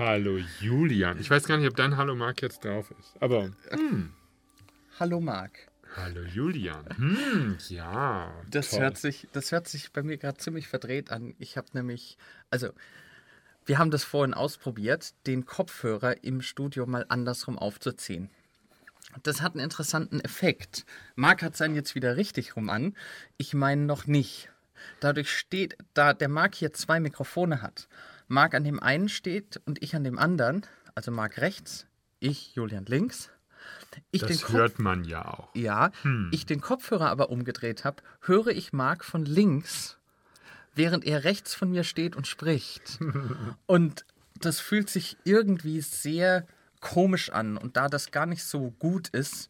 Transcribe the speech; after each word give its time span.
Hallo 0.00 0.38
Julian. 0.60 1.20
Ich 1.20 1.28
weiß 1.28 1.46
gar 1.46 1.58
nicht, 1.58 1.68
ob 1.68 1.76
dein 1.76 1.98
Hallo 1.98 2.14
Marc 2.14 2.40
jetzt 2.40 2.64
drauf 2.64 2.90
ist. 2.98 3.12
Aber. 3.20 3.50
Hm. 3.68 4.10
Hallo 4.98 5.20
Marc. 5.20 5.52
Hallo 5.94 6.22
Julian. 6.22 6.86
Hm, 6.96 7.58
ja. 7.68 8.32
Das 8.50 8.80
hört, 8.80 8.96
sich, 8.96 9.28
das 9.32 9.52
hört 9.52 9.68
sich 9.68 9.92
bei 9.92 10.02
mir 10.02 10.16
gerade 10.16 10.38
ziemlich 10.38 10.68
verdreht 10.68 11.10
an. 11.10 11.34
Ich 11.38 11.58
habe 11.58 11.68
nämlich, 11.74 12.16
also 12.48 12.70
wir 13.66 13.76
haben 13.76 13.90
das 13.90 14.02
vorhin 14.02 14.32
ausprobiert, 14.32 15.12
den 15.26 15.44
Kopfhörer 15.44 16.24
im 16.24 16.40
Studio 16.40 16.86
mal 16.86 17.04
andersrum 17.10 17.58
aufzuziehen. 17.58 18.30
Das 19.22 19.42
hat 19.42 19.52
einen 19.52 19.64
interessanten 19.64 20.20
Effekt. 20.20 20.86
Marc 21.14 21.42
hat 21.42 21.58
seinen 21.58 21.74
jetzt 21.74 21.94
wieder 21.94 22.16
richtig 22.16 22.56
rum 22.56 22.70
an. 22.70 22.96
Ich 23.36 23.52
meine 23.52 23.82
noch 23.82 24.06
nicht. 24.06 24.48
Dadurch 25.00 25.30
steht, 25.30 25.76
da 25.92 26.14
der 26.14 26.30
Marc 26.30 26.54
hier 26.54 26.72
zwei 26.72 27.00
Mikrofone 27.00 27.60
hat, 27.60 27.86
Marc 28.30 28.54
an 28.54 28.62
dem 28.62 28.80
einen 28.80 29.08
steht 29.08 29.60
und 29.66 29.82
ich 29.82 29.96
an 29.96 30.04
dem 30.04 30.16
anderen, 30.16 30.64
also 30.94 31.10
Marc 31.10 31.38
rechts, 31.38 31.86
ich 32.20 32.54
Julian 32.54 32.84
links. 32.86 33.28
Ich 34.12 34.20
das 34.20 34.50
hört 34.50 34.78
man 34.78 35.02
ja 35.02 35.26
auch. 35.26 35.48
Ja, 35.56 35.90
hm. 36.02 36.30
ich 36.32 36.46
den 36.46 36.60
Kopfhörer 36.60 37.10
aber 37.10 37.30
umgedreht 37.30 37.84
habe, 37.84 38.04
höre 38.20 38.46
ich 38.46 38.72
Marc 38.72 39.04
von 39.04 39.24
links, 39.24 39.98
während 40.76 41.04
er 41.04 41.24
rechts 41.24 41.54
von 41.54 41.70
mir 41.72 41.82
steht 41.82 42.14
und 42.14 42.28
spricht. 42.28 43.00
und 43.66 44.04
das 44.36 44.60
fühlt 44.60 44.88
sich 44.90 45.16
irgendwie 45.24 45.80
sehr 45.80 46.46
komisch 46.80 47.30
an. 47.30 47.56
Und 47.56 47.76
da 47.76 47.88
das 47.88 48.12
gar 48.12 48.26
nicht 48.26 48.44
so 48.44 48.70
gut 48.78 49.08
ist, 49.08 49.48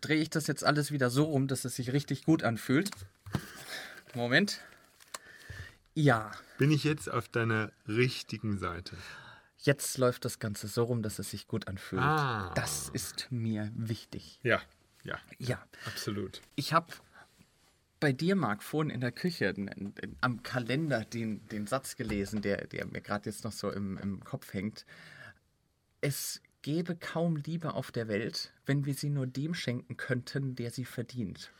drehe 0.00 0.22
ich 0.22 0.30
das 0.30 0.46
jetzt 0.46 0.64
alles 0.64 0.90
wieder 0.90 1.10
so 1.10 1.26
um, 1.26 1.46
dass 1.46 1.66
es 1.66 1.76
sich 1.76 1.92
richtig 1.92 2.24
gut 2.24 2.42
anfühlt. 2.42 2.88
Moment. 4.14 4.60
Ja. 5.94 6.32
Bin 6.58 6.70
ich 6.70 6.84
jetzt 6.84 7.10
auf 7.10 7.28
deiner 7.28 7.72
richtigen 7.86 8.58
Seite? 8.58 8.96
Jetzt 9.58 9.96
läuft 9.96 10.24
das 10.24 10.38
Ganze 10.38 10.68
so 10.68 10.84
rum, 10.84 11.02
dass 11.02 11.18
es 11.18 11.30
sich 11.30 11.46
gut 11.46 11.68
anfühlt. 11.68 12.02
Ah. 12.02 12.52
Das 12.54 12.90
ist 12.90 13.28
mir 13.30 13.70
wichtig. 13.74 14.40
Ja, 14.42 14.60
ja. 15.04 15.18
Ja. 15.38 15.64
Absolut. 15.86 16.42
Ich 16.56 16.72
habe 16.72 16.92
bei 18.00 18.12
dir, 18.12 18.36
Marc, 18.36 18.62
vorhin 18.62 18.90
in 18.90 19.00
der 19.00 19.12
Küche 19.12 19.54
am 20.20 20.42
Kalender 20.42 21.04
den, 21.04 21.46
den 21.48 21.66
Satz 21.66 21.96
gelesen, 21.96 22.42
der, 22.42 22.66
der 22.66 22.86
mir 22.86 23.00
gerade 23.00 23.30
jetzt 23.30 23.44
noch 23.44 23.52
so 23.52 23.70
im, 23.70 23.96
im 23.96 24.22
Kopf 24.22 24.52
hängt. 24.52 24.84
Es 26.02 26.42
gäbe 26.60 26.96
kaum 26.96 27.36
Liebe 27.36 27.72
auf 27.72 27.92
der 27.92 28.08
Welt, 28.08 28.52
wenn 28.66 28.84
wir 28.84 28.94
sie 28.94 29.08
nur 29.08 29.26
dem 29.26 29.54
schenken 29.54 29.96
könnten, 29.96 30.54
der 30.54 30.70
sie 30.70 30.84
verdient. 30.84 31.50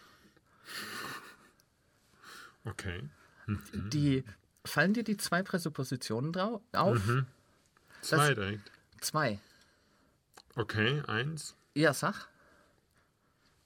Okay. 2.64 3.08
Mhm. 3.46 3.90
Die, 3.90 4.24
fallen 4.64 4.94
dir 4.94 5.04
die 5.04 5.16
zwei 5.16 5.42
Präsuppositionen 5.42 6.32
drauf, 6.32 6.62
auf? 6.72 7.06
Mhm. 7.06 7.26
Zwei 8.00 8.28
das, 8.28 8.34
direkt. 8.34 8.70
Zwei. 9.00 9.40
Okay, 10.56 11.02
eins. 11.06 11.56
Ja, 11.74 11.92
sag. 11.92 12.28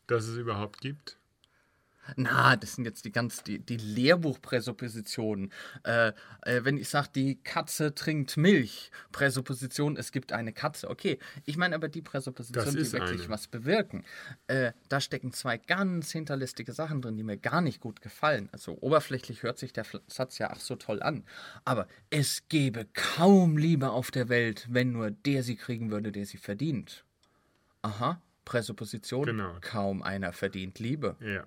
Dass 0.07 0.25
es 0.27 0.37
überhaupt 0.37 0.81
gibt. 0.81 1.18
Na, 2.16 2.56
das 2.56 2.75
sind 2.75 2.84
jetzt 2.84 3.05
die 3.05 3.12
ganz 3.12 3.43
die, 3.43 3.58
die 3.58 3.76
Lehrbuchpräsuppositionen. 3.76 5.52
Äh, 5.84 6.12
äh, 6.43 6.64
wenn 6.64 6.76
ich 6.76 6.88
sage, 6.88 7.08
die 7.14 7.37
Katze 7.43 7.94
trinkt 7.94 8.37
Milch, 8.37 8.90
Präsupposition, 9.12 9.96
es 9.96 10.12
gibt 10.12 10.32
eine 10.32 10.52
Katze. 10.52 10.88
Okay, 10.90 11.19
ich 11.44 11.56
meine 11.56 11.75
aber 11.75 11.88
die 11.88 12.02
Präsuppositionen, 12.02 12.76
die 12.76 12.93
wirklich 12.93 13.20
eine. 13.22 13.28
was 13.28 13.46
bewirken. 13.46 14.05
Äh, 14.46 14.72
da 14.88 15.00
stecken 15.00 15.32
zwei 15.32 15.58
ganz 15.58 16.10
hinterlistige 16.10 16.72
Sachen 16.72 17.02
drin, 17.02 17.16
die 17.16 17.25
mir 17.25 17.37
gar 17.37 17.60
nicht 17.60 17.81
gut 17.81 18.00
gefallen. 18.00 18.49
Also 18.52 18.78
oberflächlich 18.81 19.43
hört 19.43 19.58
sich 19.58 19.72
der 19.72 19.84
Satz 20.06 20.38
ja 20.38 20.50
ach 20.50 20.60
so 20.60 20.76
toll 20.76 21.02
an. 21.02 21.25
Aber 21.64 21.87
es 22.10 22.49
gäbe 22.49 22.87
kaum 22.94 23.56
Liebe 23.56 23.90
auf 23.90 24.10
der 24.10 24.28
Welt, 24.28 24.66
wenn 24.70 24.93
nur 24.93 25.10
der 25.10 25.43
sie 25.43 25.56
kriegen 25.56 25.90
würde, 25.90 26.12
der 26.12 26.26
sie 26.26 26.38
verdient. 26.38 27.05
Aha, 27.82 28.20
Präsupposition, 28.44 29.25
genau. 29.25 29.56
kaum 29.60 30.02
einer 30.02 30.32
verdient 30.32 30.78
Liebe. 30.78 31.16
Ja. 31.20 31.46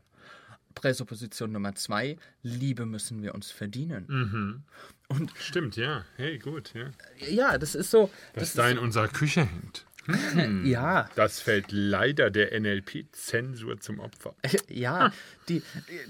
Präsupposition 0.74 1.52
Nummer 1.52 1.76
zwei, 1.76 2.18
Liebe 2.44 2.86
müssen 2.86 3.22
wir 3.22 3.36
uns 3.36 3.52
verdienen. 3.52 4.06
Mhm. 4.08 4.64
Und 5.08 5.32
Stimmt, 5.40 5.76
ja. 5.76 6.06
Hey, 6.16 6.38
gut, 6.38 6.74
ja. 6.74 6.92
Ja, 7.30 7.58
das 7.58 7.76
ist 7.76 7.92
so. 7.92 8.10
Was 8.34 8.54
da 8.54 8.70
in 8.70 8.78
so, 8.78 8.84
unserer 8.84 9.08
Küche 9.08 9.42
hängt. 9.46 9.86
Hm, 10.34 10.66
ja. 10.66 11.08
Das 11.16 11.40
fällt 11.40 11.72
leider 11.72 12.32
der 12.32 12.60
NLP-Zensur 12.60 13.80
zum 13.80 14.00
Opfer. 14.00 14.36
Ja, 14.68 15.14
die, 15.48 15.62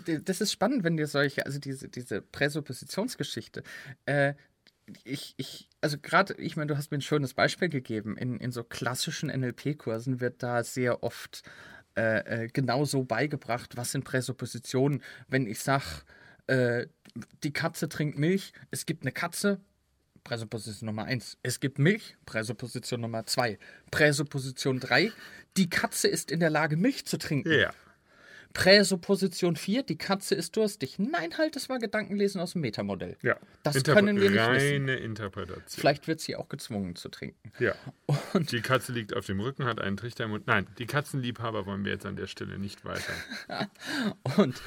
die, 0.07 0.23
das 0.23 0.39
ist 0.39 0.53
spannend, 0.53 0.85
wenn 0.85 0.95
dir 0.95 1.07
solche, 1.07 1.45
also 1.45 1.59
diese, 1.59 1.89
diese 1.89 2.21
Präsuppositionsgeschichte, 2.21 3.63
äh, 4.05 4.33
ich, 5.03 5.33
ich, 5.37 5.69
also 5.81 5.97
gerade, 5.97 6.33
ich 6.35 6.55
meine, 6.55 6.67
du 6.67 6.77
hast 6.77 6.91
mir 6.91 6.97
ein 6.97 7.01
schönes 7.01 7.33
Beispiel 7.33 7.69
gegeben. 7.69 8.17
In, 8.17 8.37
in 8.37 8.51
so 8.51 8.63
klassischen 8.63 9.29
NLP-Kursen 9.29 10.19
wird 10.19 10.43
da 10.43 10.63
sehr 10.63 11.03
oft 11.03 11.43
äh, 12.01 12.45
äh, 12.45 12.47
genauso 12.47 13.03
beigebracht, 13.03 13.77
was 13.77 13.91
sind 13.91 14.05
Präsuppositionen, 14.05 15.03
wenn 15.27 15.45
ich 15.45 15.59
sage, 15.59 15.85
äh, 16.47 16.87
die 17.43 17.53
Katze 17.53 17.89
trinkt 17.89 18.17
Milch, 18.17 18.53
es 18.71 18.87
gibt 18.87 19.03
eine 19.03 19.11
Katze, 19.11 19.59
Präsupposition 20.23 20.87
Nummer 20.87 21.05
1. 21.05 21.37
Es 21.43 21.59
gibt 21.59 21.77
Milch, 21.77 22.15
Präsupposition 22.25 23.01
Nummer 23.01 23.25
2. 23.25 23.59
Präsupposition 23.91 24.79
3, 24.79 25.11
die 25.57 25.69
Katze 25.69 26.07
ist 26.07 26.31
in 26.31 26.39
der 26.39 26.49
Lage, 26.49 26.75
Milch 26.75 27.05
zu 27.05 27.17
trinken. 27.17 27.51
Ja. 27.51 27.71
Präsupposition 28.53 29.55
4, 29.55 29.83
die 29.83 29.97
Katze 29.97 30.35
ist 30.35 30.55
durstig. 30.55 30.99
Nein, 30.99 31.37
halt, 31.37 31.55
das 31.55 31.69
war 31.69 31.79
Gedankenlesen 31.79 32.41
aus 32.41 32.53
dem 32.53 32.61
Metamodell. 32.61 33.17
Ja. 33.21 33.37
Das 33.63 33.75
Interpre 33.75 33.99
können 33.99 34.19
wir 34.19 34.29
nicht 34.29 34.39
reine 34.39 34.57
wissen. 34.57 34.87
Interpretation. 34.87 35.63
Vielleicht 35.67 36.07
wird 36.07 36.19
sie 36.19 36.35
auch 36.35 36.49
gezwungen 36.49 36.95
zu 36.95 37.09
trinken. 37.09 37.51
Ja. 37.59 37.75
Und 38.33 38.51
die 38.51 38.61
Katze 38.61 38.91
liegt 38.91 39.15
auf 39.15 39.25
dem 39.25 39.39
Rücken, 39.39 39.65
hat 39.65 39.79
einen 39.79 39.97
Trichter 39.97 40.25
im 40.25 40.31
Mund. 40.31 40.47
Nein, 40.47 40.67
die 40.77 40.85
Katzenliebhaber 40.85 41.65
wollen 41.65 41.85
wir 41.85 41.91
jetzt 41.91 42.05
an 42.05 42.15
der 42.15 42.27
Stelle 42.27 42.57
nicht 42.59 42.85
weiter. 42.85 43.13
und 44.37 44.61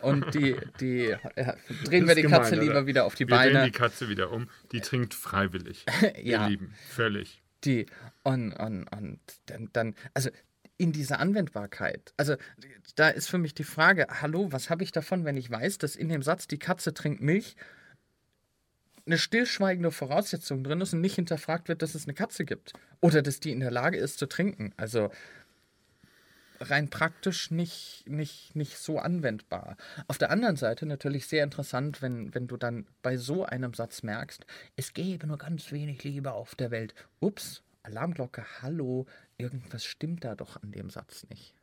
und 0.00 0.34
die, 0.34 0.56
die 0.80 1.14
ja, 1.36 1.56
drehen 1.84 2.06
wir 2.08 2.14
die 2.14 2.22
gemein, 2.22 2.40
Katze 2.40 2.56
lieber 2.56 2.86
wieder 2.86 3.04
auf 3.04 3.14
die 3.14 3.28
wir 3.28 3.36
Beine. 3.36 3.52
Drehen 3.52 3.64
die 3.64 3.70
Katze 3.78 4.08
wieder 4.08 4.30
um. 4.32 4.48
Die 4.72 4.80
trinkt 4.80 5.14
freiwillig. 5.14 5.84
ja. 6.02 6.42
Ihr 6.44 6.48
Lieben, 6.48 6.74
völlig. 6.88 7.42
Die 7.64 7.86
und, 8.22 8.52
und, 8.52 8.84
und 8.88 9.20
dann, 9.46 9.68
dann, 9.72 9.94
also 10.14 10.30
in 10.80 10.92
dieser 10.92 11.20
Anwendbarkeit. 11.20 12.14
Also 12.16 12.36
da 12.96 13.10
ist 13.10 13.28
für 13.28 13.36
mich 13.36 13.54
die 13.54 13.64
Frage, 13.64 14.06
hallo, 14.22 14.50
was 14.50 14.70
habe 14.70 14.82
ich 14.82 14.92
davon, 14.92 15.26
wenn 15.26 15.36
ich 15.36 15.50
weiß, 15.50 15.76
dass 15.76 15.94
in 15.94 16.08
dem 16.08 16.22
Satz 16.22 16.46
die 16.46 16.58
Katze 16.58 16.94
trinkt 16.94 17.20
Milch 17.20 17.54
eine 19.04 19.18
stillschweigende 19.18 19.90
Voraussetzung 19.90 20.64
drin 20.64 20.80
ist 20.80 20.94
und 20.94 21.02
nicht 21.02 21.16
hinterfragt 21.16 21.68
wird, 21.68 21.82
dass 21.82 21.94
es 21.94 22.04
eine 22.04 22.14
Katze 22.14 22.46
gibt 22.46 22.72
oder 23.02 23.20
dass 23.20 23.40
die 23.40 23.52
in 23.52 23.60
der 23.60 23.70
Lage 23.70 23.98
ist 23.98 24.18
zu 24.18 24.26
trinken. 24.26 24.72
Also 24.78 25.10
rein 26.60 26.88
praktisch 26.88 27.50
nicht, 27.50 28.04
nicht, 28.06 28.56
nicht 28.56 28.78
so 28.78 28.98
anwendbar. 28.98 29.76
Auf 30.08 30.16
der 30.16 30.30
anderen 30.30 30.56
Seite 30.56 30.86
natürlich 30.86 31.26
sehr 31.26 31.44
interessant, 31.44 32.00
wenn, 32.00 32.34
wenn 32.34 32.46
du 32.46 32.56
dann 32.56 32.86
bei 33.02 33.18
so 33.18 33.44
einem 33.44 33.74
Satz 33.74 34.02
merkst, 34.02 34.46
es 34.76 34.94
gäbe 34.94 35.26
nur 35.26 35.36
ganz 35.36 35.72
wenig 35.72 36.04
Liebe 36.04 36.32
auf 36.32 36.54
der 36.54 36.70
Welt. 36.70 36.94
Ups, 37.20 37.62
Alarmglocke, 37.82 38.44
hallo, 38.62 39.06
irgendwas 39.40 39.84
stimmt 39.84 40.24
da 40.24 40.34
doch 40.34 40.62
an 40.62 40.72
dem 40.72 40.90
Satz 40.90 41.26
nicht. 41.28 41.54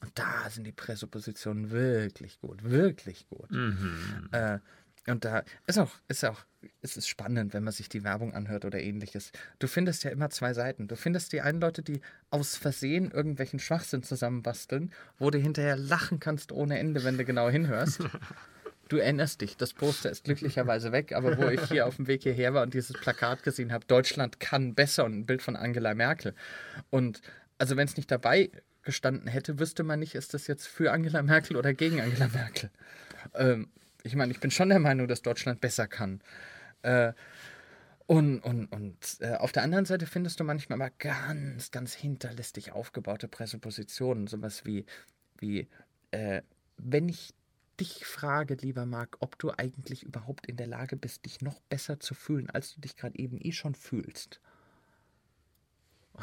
Und 0.00 0.12
da 0.14 0.48
sind 0.50 0.64
die 0.64 0.72
Präsuppositionen 0.72 1.70
wirklich 1.70 2.40
gut, 2.40 2.64
wirklich 2.64 3.28
gut. 3.28 3.50
Mhm. 3.50 4.28
Äh, 4.32 4.58
und 5.06 5.24
da 5.24 5.42
ist 5.66 5.78
auch, 5.78 5.90
ist 6.08 6.24
auch, 6.24 6.44
es 6.82 6.96
ist 6.96 7.08
spannend, 7.08 7.54
wenn 7.54 7.64
man 7.64 7.72
sich 7.72 7.88
die 7.88 8.04
Werbung 8.04 8.34
anhört 8.34 8.64
oder 8.64 8.80
ähnliches. 8.80 9.32
Du 9.58 9.66
findest 9.66 10.04
ja 10.04 10.10
immer 10.10 10.28
zwei 10.30 10.52
Seiten. 10.52 10.88
Du 10.88 10.96
findest 10.96 11.32
die 11.32 11.40
einen 11.40 11.60
Leute, 11.60 11.82
die 11.82 12.00
aus 12.30 12.56
Versehen 12.56 13.10
irgendwelchen 13.10 13.58
Schwachsinn 13.58 14.02
zusammenbasteln, 14.02 14.92
wo 15.18 15.30
du 15.30 15.38
hinterher 15.38 15.76
lachen 15.76 16.20
kannst 16.20 16.52
ohne 16.52 16.78
Ende, 16.78 17.04
wenn 17.04 17.16
du 17.16 17.24
genau 17.24 17.48
hinhörst. 17.48 18.00
Du 18.88 18.96
erinnerst 18.96 19.42
dich, 19.42 19.56
das 19.56 19.74
Poster 19.74 20.10
ist 20.10 20.24
glücklicherweise 20.24 20.92
weg, 20.92 21.12
aber 21.12 21.36
wo 21.36 21.48
ich 21.48 21.62
hier 21.64 21.86
auf 21.86 21.96
dem 21.96 22.06
Weg 22.06 22.22
hierher 22.22 22.54
war 22.54 22.62
und 22.62 22.72
dieses 22.72 22.94
Plakat 22.94 23.42
gesehen 23.42 23.72
habe, 23.72 23.84
Deutschland 23.86 24.40
kann 24.40 24.74
besser 24.74 25.04
und 25.04 25.12
ein 25.12 25.26
Bild 25.26 25.42
von 25.42 25.56
Angela 25.56 25.94
Merkel. 25.94 26.34
Und 26.90 27.20
also 27.58 27.76
wenn 27.76 27.86
es 27.86 27.96
nicht 27.96 28.10
dabei 28.10 28.50
gestanden 28.82 29.28
hätte, 29.28 29.58
wüsste 29.58 29.82
man 29.82 30.00
nicht, 30.00 30.14
ist 30.14 30.32
das 30.32 30.46
jetzt 30.46 30.66
für 30.66 30.92
Angela 30.92 31.22
Merkel 31.22 31.56
oder 31.56 31.74
gegen 31.74 32.00
Angela 32.00 32.28
Merkel. 32.28 32.70
Ähm, 33.34 33.68
ich 34.02 34.14
meine, 34.14 34.32
ich 34.32 34.40
bin 34.40 34.50
schon 34.50 34.70
der 34.70 34.78
Meinung, 34.78 35.06
dass 35.06 35.20
Deutschland 35.20 35.60
besser 35.60 35.86
kann. 35.86 36.22
Äh, 36.82 37.12
und, 38.06 38.40
und, 38.40 38.66
und 38.72 38.96
äh, 39.20 39.34
auf 39.34 39.52
der 39.52 39.64
anderen 39.64 39.84
Seite 39.84 40.06
findest 40.06 40.40
du 40.40 40.44
manchmal 40.44 40.78
mal 40.78 40.90
ganz, 40.98 41.70
ganz 41.70 41.92
hinterlistig 41.92 42.72
aufgebaute 42.72 43.28
Präsuppositionen, 43.28 44.28
sowas 44.28 44.64
wie, 44.64 44.86
wie 45.36 45.68
äh, 46.12 46.40
wenn 46.78 47.10
ich 47.10 47.34
dich 47.80 48.04
frage, 48.04 48.54
lieber 48.54 48.86
Marc, 48.86 49.16
ob 49.20 49.38
du 49.38 49.50
eigentlich 49.56 50.02
überhaupt 50.02 50.46
in 50.46 50.56
der 50.56 50.66
Lage 50.66 50.96
bist, 50.96 51.24
dich 51.24 51.40
noch 51.40 51.60
besser 51.68 52.00
zu 52.00 52.14
fühlen, 52.14 52.50
als 52.50 52.74
du 52.74 52.80
dich 52.80 52.96
gerade 52.96 53.18
eben 53.18 53.38
eh 53.40 53.52
schon 53.52 53.74
fühlst. 53.74 54.40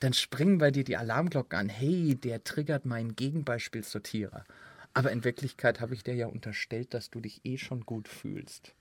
Dann 0.00 0.12
springen 0.12 0.58
bei 0.58 0.70
dir 0.70 0.84
die 0.84 0.96
Alarmglocken 0.96 1.58
an. 1.58 1.68
Hey, 1.68 2.14
der 2.14 2.44
triggert 2.44 2.84
meinen 2.84 3.16
Gegenbeispielsortierer. 3.16 4.44
Aber 4.92 5.10
in 5.10 5.24
Wirklichkeit 5.24 5.80
habe 5.80 5.94
ich 5.94 6.04
dir 6.04 6.14
ja 6.14 6.26
unterstellt, 6.26 6.94
dass 6.94 7.10
du 7.10 7.20
dich 7.20 7.40
eh 7.44 7.58
schon 7.58 7.80
gut 7.80 8.08
fühlst. 8.08 8.74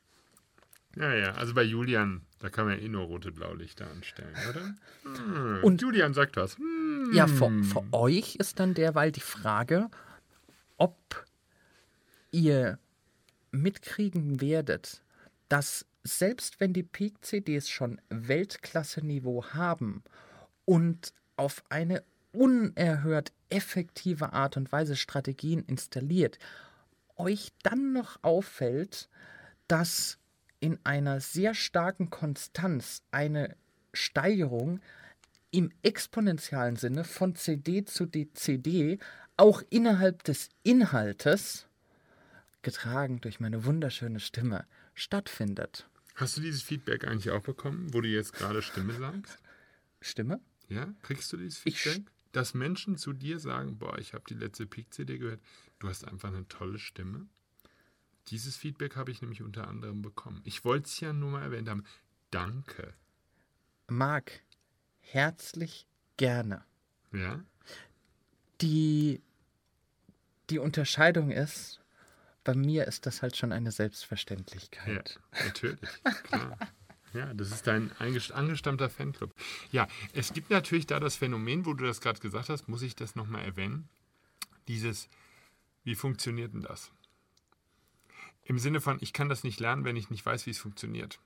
Ja, 0.95 1.13
ja, 1.13 1.31
also 1.33 1.53
bei 1.53 1.63
Julian, 1.63 2.21
da 2.39 2.49
kann 2.49 2.67
man 2.67 2.77
ja 2.79 2.85
eh 2.85 2.87
nur 2.87 3.03
rote 3.03 3.31
Blaulichter 3.31 3.89
anstellen, 3.91 4.33
oder? 4.49 4.75
Hm. 5.03 5.63
Und- 5.63 5.81
Julian 5.81 6.13
sagt 6.13 6.37
was. 6.37 6.57
Hm. 6.57 7.11
Ja, 7.13 7.27
für, 7.27 7.51
für 7.63 7.83
euch 7.91 8.35
ist 8.35 8.59
dann 8.59 8.73
derweil 8.73 9.11
die 9.11 9.19
Frage, 9.19 9.89
ob 10.77 11.25
ihr 12.35 12.79
mitkriegen 13.51 14.41
werdet, 14.41 15.01
dass 15.47 15.85
selbst 16.03 16.59
wenn 16.59 16.73
die 16.73 16.83
Peak-CDs 16.83 17.69
schon 17.69 18.01
Weltklasse-Niveau 18.09 19.45
haben 19.53 20.03
und 20.65 21.13
auf 21.37 21.63
eine 21.69 22.03
unerhört 22.33 23.31
effektive 23.49 24.33
Art 24.33 24.57
und 24.57 24.71
Weise 24.73 24.97
Strategien 24.97 25.63
installiert, 25.65 26.37
euch 27.15 27.53
dann 27.63 27.93
noch 27.93 28.19
auffällt, 28.21 29.07
dass 29.69 30.17
in 30.59 30.77
einer 30.83 31.21
sehr 31.21 31.53
starken 31.53 32.09
Konstanz 32.09 33.01
eine 33.11 33.55
Steigerung 33.93 34.81
im 35.51 35.71
exponentiellen 35.83 36.75
Sinne 36.75 37.05
von 37.05 37.35
CD 37.35 37.85
zu 37.85 38.07
CD 38.07 38.99
auch 39.37 39.63
innerhalb 39.69 40.23
des 40.23 40.49
Inhaltes, 40.63 41.67
getragen 42.65 43.21
durch 43.21 43.39
meine 43.39 43.63
wunderschöne 43.63 44.19
Stimme, 44.19 44.65
stattfindet. 44.95 45.87
Hast 46.15 46.35
du 46.35 46.41
dieses 46.41 46.63
Feedback 46.63 47.05
eigentlich 47.05 47.29
auch 47.29 47.43
bekommen, 47.43 47.93
wo 47.93 48.01
du 48.01 48.09
jetzt 48.09 48.33
gerade 48.33 48.61
Stimme 48.61 48.93
sagst? 48.93 49.37
Stimme? 50.01 50.41
Ja? 50.67 50.93
Kriegst 51.03 51.31
du 51.31 51.37
dieses 51.37 51.65
Ich 51.65 51.79
Feedback? 51.79 52.11
Dass 52.31 52.53
Menschen 52.53 52.97
zu 52.97 53.13
dir 53.13 53.39
sagen, 53.39 53.77
boah, 53.77 53.97
ich 53.99 54.13
habe 54.13 54.25
die 54.27 54.33
letzte 54.33 54.65
Peak-CD 54.65 55.19
gehört, 55.19 55.41
du 55.79 55.87
hast 55.87 56.05
einfach 56.05 56.29
eine 56.29 56.47
tolle 56.47 56.79
Stimme. 56.79 57.27
Dieses 58.29 58.57
Feedback 58.57 58.95
habe 58.95 59.11
ich 59.11 59.21
nämlich 59.21 59.43
unter 59.43 59.67
anderem 59.67 60.01
bekommen. 60.01 60.41
Ich 60.43 60.65
wollte 60.65 60.87
es 60.87 60.99
ja 60.99 61.13
nur 61.13 61.31
mal 61.31 61.43
erwähnt 61.43 61.69
haben. 61.69 61.85
Danke. 62.31 62.95
Marc, 63.87 64.41
herzlich 65.01 65.87
gerne. 66.17 66.65
Ja? 67.13 67.43
Die, 68.61 69.21
die 70.49 70.57
Unterscheidung 70.57 71.29
ist, 71.29 71.84
bei 72.45 72.55
mir 72.55 72.85
ist 72.87 73.05
das 73.05 73.21
halt 73.21 73.35
schon 73.35 73.51
eine 73.51 73.67
Ja, 73.67 73.71
Selbstverständlichkeit. 73.71 75.19
natürlich. 75.43 75.89
Klar. 76.23 76.57
Ja, 77.13 77.33
das 77.33 77.51
ist 77.51 77.65
dein 77.67 77.91
angestammter 77.97 78.89
Fanclub. 78.89 79.33
Ja, 79.71 79.87
es 80.13 80.33
gibt 80.33 80.49
natürlich 80.49 80.85
da 80.85 80.99
das 80.99 81.15
Phänomen, 81.15 81.65
wo 81.65 81.73
du 81.73 81.85
das 81.85 82.01
gerade 82.01 82.19
gesagt 82.19 82.49
hast, 82.49 82.67
muss 82.67 82.81
ich 82.81 82.95
das 82.95 83.15
nochmal 83.15 83.43
erwähnen. 83.43 83.89
Dieses, 84.67 85.07
wie 85.83 85.95
funktioniert 85.95 86.53
denn 86.53 86.61
das? 86.61 86.91
Im 88.43 88.59
Sinne 88.59 88.79
von, 88.81 88.97
ich 89.01 89.11
kann 89.13 89.29
das 89.29 89.43
nicht 89.43 89.59
lernen, 89.59 89.85
wenn 89.85 89.95
ich 89.95 90.09
nicht 90.09 90.25
weiß, 90.25 90.45
wie 90.45 90.51
es 90.51 90.59
funktioniert. 90.59 91.19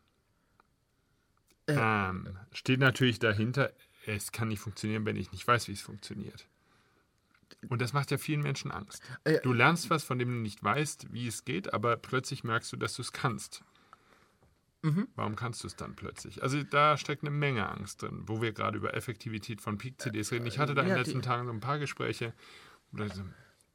Äh. 1.67 1.75
Ähm, 1.77 2.37
steht 2.53 2.79
natürlich 2.79 3.19
dahinter, 3.19 3.71
es 4.05 4.31
kann 4.31 4.47
nicht 4.47 4.59
funktionieren, 4.59 5.05
wenn 5.05 5.17
ich 5.17 5.31
nicht 5.31 5.45
weiß, 5.45 5.67
wie 5.67 5.73
es 5.73 5.81
funktioniert. 5.81 6.47
Und 7.67 7.81
das 7.81 7.93
macht 7.93 8.11
ja 8.11 8.17
vielen 8.17 8.41
Menschen 8.41 8.71
Angst. 8.71 9.01
Äh, 9.23 9.39
Du 9.41 9.53
lernst 9.53 9.89
was, 9.89 10.03
von 10.03 10.19
dem 10.19 10.29
du 10.29 10.35
nicht 10.35 10.63
weißt, 10.63 11.11
wie 11.13 11.27
es 11.27 11.45
geht, 11.45 11.73
aber 11.73 11.97
plötzlich 11.97 12.43
merkst 12.43 12.71
du, 12.71 12.77
dass 12.77 12.95
du 12.95 13.01
es 13.01 13.13
kannst. 13.13 13.63
Mhm. 14.81 15.09
Warum 15.15 15.35
kannst 15.35 15.63
du 15.63 15.67
es 15.67 15.75
dann 15.75 15.95
plötzlich? 15.95 16.41
Also 16.41 16.63
da 16.63 16.97
steckt 16.97 17.23
eine 17.23 17.31
Menge 17.31 17.67
Angst 17.67 18.01
drin, 18.01 18.23
wo 18.27 18.41
wir 18.41 18.53
gerade 18.53 18.77
über 18.77 18.93
Effektivität 18.93 19.61
von 19.61 19.77
Peak-CDs 19.77 20.31
reden. 20.31 20.45
Ich 20.45 20.57
hatte 20.57 20.73
da 20.73 20.83
in 20.83 20.89
ja, 20.89 20.95
den 20.95 21.03
letzten 21.03 21.21
Tagen 21.21 21.47
so 21.47 21.51
ein 21.51 21.59
paar 21.59 21.79
Gespräche, 21.79 22.33
wo 22.91 23.05
so, 23.07 23.23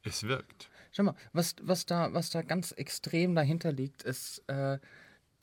es 0.03 0.23
wirkt. 0.23 0.69
Schau 0.91 1.03
mal, 1.03 1.15
was, 1.33 1.55
was, 1.61 1.85
da, 1.85 2.11
was 2.13 2.31
da 2.31 2.41
ganz 2.41 2.71
extrem 2.71 3.35
dahinter 3.35 3.71
liegt, 3.71 4.01
ist 4.01 4.39
äh, 4.47 4.79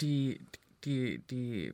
die, 0.00 0.44
die, 0.84 1.18
die, 1.30 1.72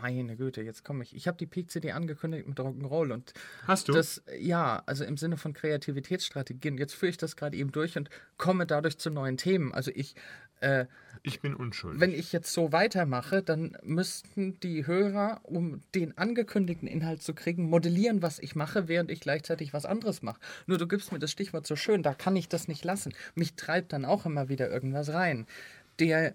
meine 0.00 0.36
Güte, 0.36 0.62
jetzt 0.62 0.84
komme 0.84 1.02
ich. 1.02 1.14
Ich 1.14 1.26
habe 1.26 1.38
die 1.38 1.46
Peak-CD 1.46 1.92
angekündigt 1.92 2.46
mit 2.46 2.58
Rock'n'Roll 2.58 3.12
und 3.12 3.32
Hast 3.66 3.88
du? 3.88 3.92
das, 3.92 4.22
ja, 4.38 4.82
also 4.86 5.04
im 5.04 5.16
Sinne 5.16 5.36
von 5.36 5.52
Kreativitätsstrategien. 5.52 6.78
Jetzt 6.78 6.94
führe 6.94 7.10
ich 7.10 7.16
das 7.16 7.36
gerade 7.36 7.56
eben 7.56 7.72
durch 7.72 7.96
und 7.96 8.10
komme 8.36 8.66
dadurch 8.66 8.98
zu 8.98 9.10
neuen 9.10 9.36
Themen. 9.36 9.72
Also 9.72 9.90
ich, 9.94 10.14
äh, 10.60 10.86
ich 11.22 11.40
bin 11.40 11.54
unschuldig. 11.54 12.00
wenn 12.00 12.12
ich 12.12 12.32
jetzt 12.32 12.52
so 12.52 12.72
weitermache, 12.72 13.42
dann 13.42 13.76
müssten 13.82 14.60
die 14.60 14.86
Hörer, 14.86 15.40
um 15.44 15.80
den 15.94 16.16
angekündigten 16.18 16.88
Inhalt 16.88 17.22
zu 17.22 17.34
kriegen, 17.34 17.64
modellieren, 17.64 18.22
was 18.22 18.38
ich 18.38 18.54
mache, 18.54 18.88
während 18.88 19.10
ich 19.10 19.20
gleichzeitig 19.20 19.72
was 19.72 19.86
anderes 19.86 20.22
mache. 20.22 20.40
Nur 20.66 20.78
du 20.78 20.86
gibst 20.86 21.12
mir 21.12 21.18
das 21.18 21.30
Stichwort 21.30 21.66
so 21.66 21.76
schön, 21.76 22.02
da 22.02 22.14
kann 22.14 22.36
ich 22.36 22.48
das 22.48 22.68
nicht 22.68 22.84
lassen. 22.84 23.14
Mich 23.34 23.54
treibt 23.54 23.92
dann 23.92 24.04
auch 24.04 24.26
immer 24.26 24.48
wieder 24.48 24.70
irgendwas 24.70 25.12
rein. 25.12 25.46
Der, 25.98 26.34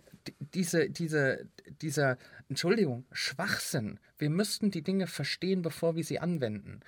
diese, 0.53 0.89
diese, 0.89 1.47
dieser, 1.81 2.17
Entschuldigung, 2.49 3.05
Schwachsinn. 3.11 3.99
Wir 4.17 4.29
müssten 4.29 4.71
die 4.71 4.81
Dinge 4.81 5.07
verstehen, 5.07 5.61
bevor 5.61 5.95
wir 5.95 6.03
sie 6.03 6.19
anwenden. 6.19 6.81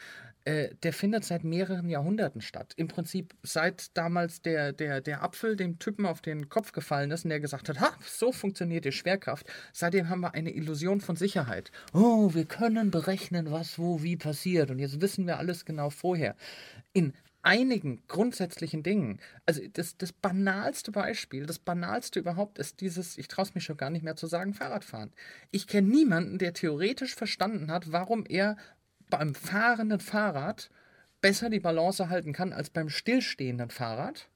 Äh, 0.43 0.69
der 0.81 0.91
findet 0.91 1.23
seit 1.23 1.43
mehreren 1.43 1.87
Jahrhunderten 1.87 2.41
statt. 2.41 2.73
Im 2.75 2.87
Prinzip 2.87 3.35
seit 3.43 3.95
damals 3.95 4.41
der, 4.41 4.73
der, 4.73 4.99
der 4.99 5.21
Apfel 5.21 5.55
dem 5.55 5.77
Typen 5.77 6.07
auf 6.07 6.21
den 6.21 6.49
Kopf 6.49 6.71
gefallen 6.71 7.11
ist 7.11 7.25
und 7.25 7.29
der 7.29 7.39
gesagt 7.39 7.69
hat, 7.69 7.79
ha, 7.79 7.91
so 8.03 8.31
funktioniert 8.31 8.85
die 8.85 8.91
Schwerkraft. 8.91 9.45
Seitdem 9.71 10.09
haben 10.09 10.21
wir 10.21 10.33
eine 10.33 10.51
Illusion 10.51 10.99
von 10.99 11.15
Sicherheit. 11.15 11.71
Oh, 11.93 12.33
wir 12.33 12.45
können 12.45 12.89
berechnen, 12.89 13.51
was 13.51 13.77
wo 13.77 14.01
wie 14.01 14.17
passiert 14.17 14.71
und 14.71 14.79
jetzt 14.79 14.99
wissen 14.99 15.27
wir 15.27 15.37
alles 15.37 15.63
genau 15.63 15.91
vorher. 15.91 16.35
In 16.91 17.13
einigen 17.43 18.03
grundsätzlichen 18.07 18.83
Dingen. 18.83 19.19
Also 19.45 19.61
das, 19.73 19.97
das 19.97 20.13
banalste 20.13 20.91
Beispiel, 20.91 21.45
das 21.45 21.59
banalste 21.59 22.19
überhaupt 22.19 22.59
ist 22.59 22.81
dieses, 22.81 23.17
ich 23.17 23.27
traue 23.27 23.45
es 23.45 23.55
mich 23.55 23.63
schon 23.63 23.77
gar 23.77 23.89
nicht 23.89 24.03
mehr 24.03 24.15
zu 24.15 24.27
sagen, 24.27 24.53
Fahrradfahren. 24.53 25.11
Ich 25.51 25.67
kenne 25.67 25.87
niemanden, 25.87 26.37
der 26.37 26.53
theoretisch 26.53 27.15
verstanden 27.15 27.71
hat, 27.71 27.91
warum 27.91 28.25
er 28.27 28.57
beim 29.09 29.35
fahrenden 29.35 29.99
Fahrrad 29.99 30.69
besser 31.21 31.49
die 31.49 31.59
Balance 31.59 32.09
halten 32.09 32.33
kann 32.33 32.53
als 32.53 32.69
beim 32.69 32.89
stillstehenden 32.89 33.69
Fahrrad. 33.69 34.29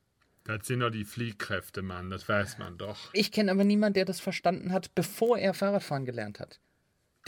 das 0.43 0.67
sind 0.67 0.81
doch 0.81 0.91
die 0.91 1.05
Fliehkräfte, 1.05 1.81
Mann, 1.81 2.09
das 2.09 2.29
weiß 2.29 2.59
man 2.59 2.77
doch. 2.77 3.09
Ich 3.13 3.31
kenne 3.31 3.51
aber 3.51 3.63
niemanden, 3.63 3.95
der 3.95 4.05
das 4.05 4.19
verstanden 4.19 4.71
hat, 4.71 4.93
bevor 4.93 5.37
er 5.37 5.53
Fahrradfahren 5.53 6.05
gelernt 6.05 6.39
hat. 6.39 6.59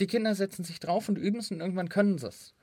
Die 0.00 0.06
Kinder 0.06 0.34
setzen 0.36 0.62
sich 0.62 0.78
drauf 0.78 1.08
und 1.08 1.18
üben 1.18 1.40
es 1.40 1.50
und 1.50 1.60
irgendwann 1.60 1.88
können 1.88 2.18
sie 2.18 2.28
es. 2.28 2.54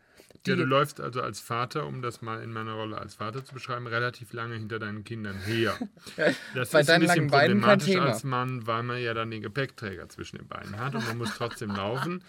Ja, 0.47 0.55
du 0.55 0.63
läufst 0.63 0.99
also 1.01 1.21
als 1.21 1.39
Vater, 1.39 1.85
um 1.85 2.01
das 2.01 2.21
mal 2.21 2.41
in 2.43 2.51
meiner 2.53 2.73
Rolle 2.73 2.97
als 2.97 3.15
Vater 3.15 3.43
zu 3.43 3.53
beschreiben, 3.53 3.87
relativ 3.87 4.33
lange 4.33 4.55
hinter 4.55 4.79
deinen 4.79 5.03
Kindern 5.03 5.37
her. 5.45 5.77
Das 6.53 6.73
ist 6.73 6.89
ein 6.89 7.01
bisschen 7.01 7.27
problematisch 7.27 7.95
als 7.97 8.23
Mann, 8.23 8.65
weil 8.67 8.83
man 8.83 9.01
ja 9.01 9.13
dann 9.13 9.31
den 9.31 9.41
Gepäckträger 9.41 10.07
zwischen 10.09 10.37
den 10.37 10.47
Beinen 10.47 10.77
hat 10.79 10.95
und 10.95 11.05
man 11.07 11.17
muss 11.17 11.35
trotzdem 11.35 11.71
laufen. 11.71 12.23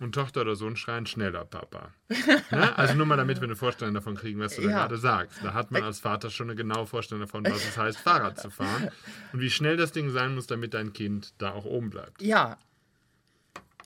Und 0.00 0.14
Tochter 0.14 0.42
oder 0.42 0.54
Sohn 0.54 0.76
schreien 0.76 1.06
schneller, 1.06 1.44
Papa. 1.44 1.92
Ne? 2.52 2.78
Also 2.78 2.94
nur 2.94 3.04
mal 3.04 3.16
damit 3.16 3.38
wir 3.40 3.44
eine 3.48 3.56
Vorstellung 3.56 3.94
davon 3.94 4.14
kriegen, 4.14 4.38
was 4.38 4.54
du 4.54 4.62
da 4.62 4.68
Ja. 4.68 4.78
gerade 4.78 4.96
sagst. 4.96 5.40
Da 5.42 5.54
hat 5.54 5.72
man 5.72 5.82
als 5.82 5.98
Vater 5.98 6.30
schon 6.30 6.46
eine 6.48 6.54
genaue 6.56 6.86
Vorstellung 6.86 7.22
davon, 7.22 7.44
was 7.44 7.64
es 7.66 7.76
heißt, 7.76 7.98
Fahrrad 7.98 8.38
zu 8.38 8.48
fahren. 8.50 8.90
Und 9.32 9.40
wie 9.40 9.50
schnell 9.50 9.76
das 9.76 9.90
Ding 9.90 10.10
sein 10.10 10.36
muss, 10.36 10.46
damit 10.46 10.72
dein 10.74 10.92
Kind 10.92 11.34
da 11.38 11.50
auch 11.50 11.64
oben 11.64 11.90
bleibt. 11.90 12.22
Ja. 12.22 12.58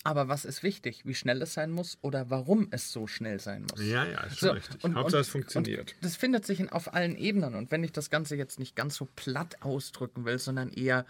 Aber 0.05 0.29
was 0.29 0.45
ist 0.45 0.63
wichtig? 0.65 1.03
Wie 1.05 1.15
schnell 1.15 1.41
es 1.43 1.55
sein 1.55 1.71
muss 1.71 1.97
oder 2.01 2.29
warum 2.29 2.67
es 2.73 2.91
so 2.93 3.07
schnell 3.07 3.39
sein 3.39 3.67
muss? 3.71 3.81
Ja, 3.87 4.05
ja, 4.05 4.21
ist 4.25 4.41
So, 4.41 4.51
richtig. 4.51 4.83
und- 4.83 4.97
Hauptsache 4.97 5.21
es 5.21 5.29
funktioniert. 5.29 5.95
Das 6.01 6.17
findet 6.17 6.45
sich 6.45 6.59
in, 6.61 6.69
auf 6.71 6.93
allen 6.95 7.17
Ebenen. 7.17 7.55
Und 7.55 7.71
wenn 7.71 7.85
ich 7.85 7.93
das 7.93 8.11
Ganze 8.11 8.35
jetzt 8.37 8.59
nicht 8.59 8.75
ganz 8.75 8.97
so 8.97 9.07
platt 9.15 9.63
ausdrücken 9.63 10.25
will, 10.25 10.39
sondern 10.39 10.71
eher 10.71 11.07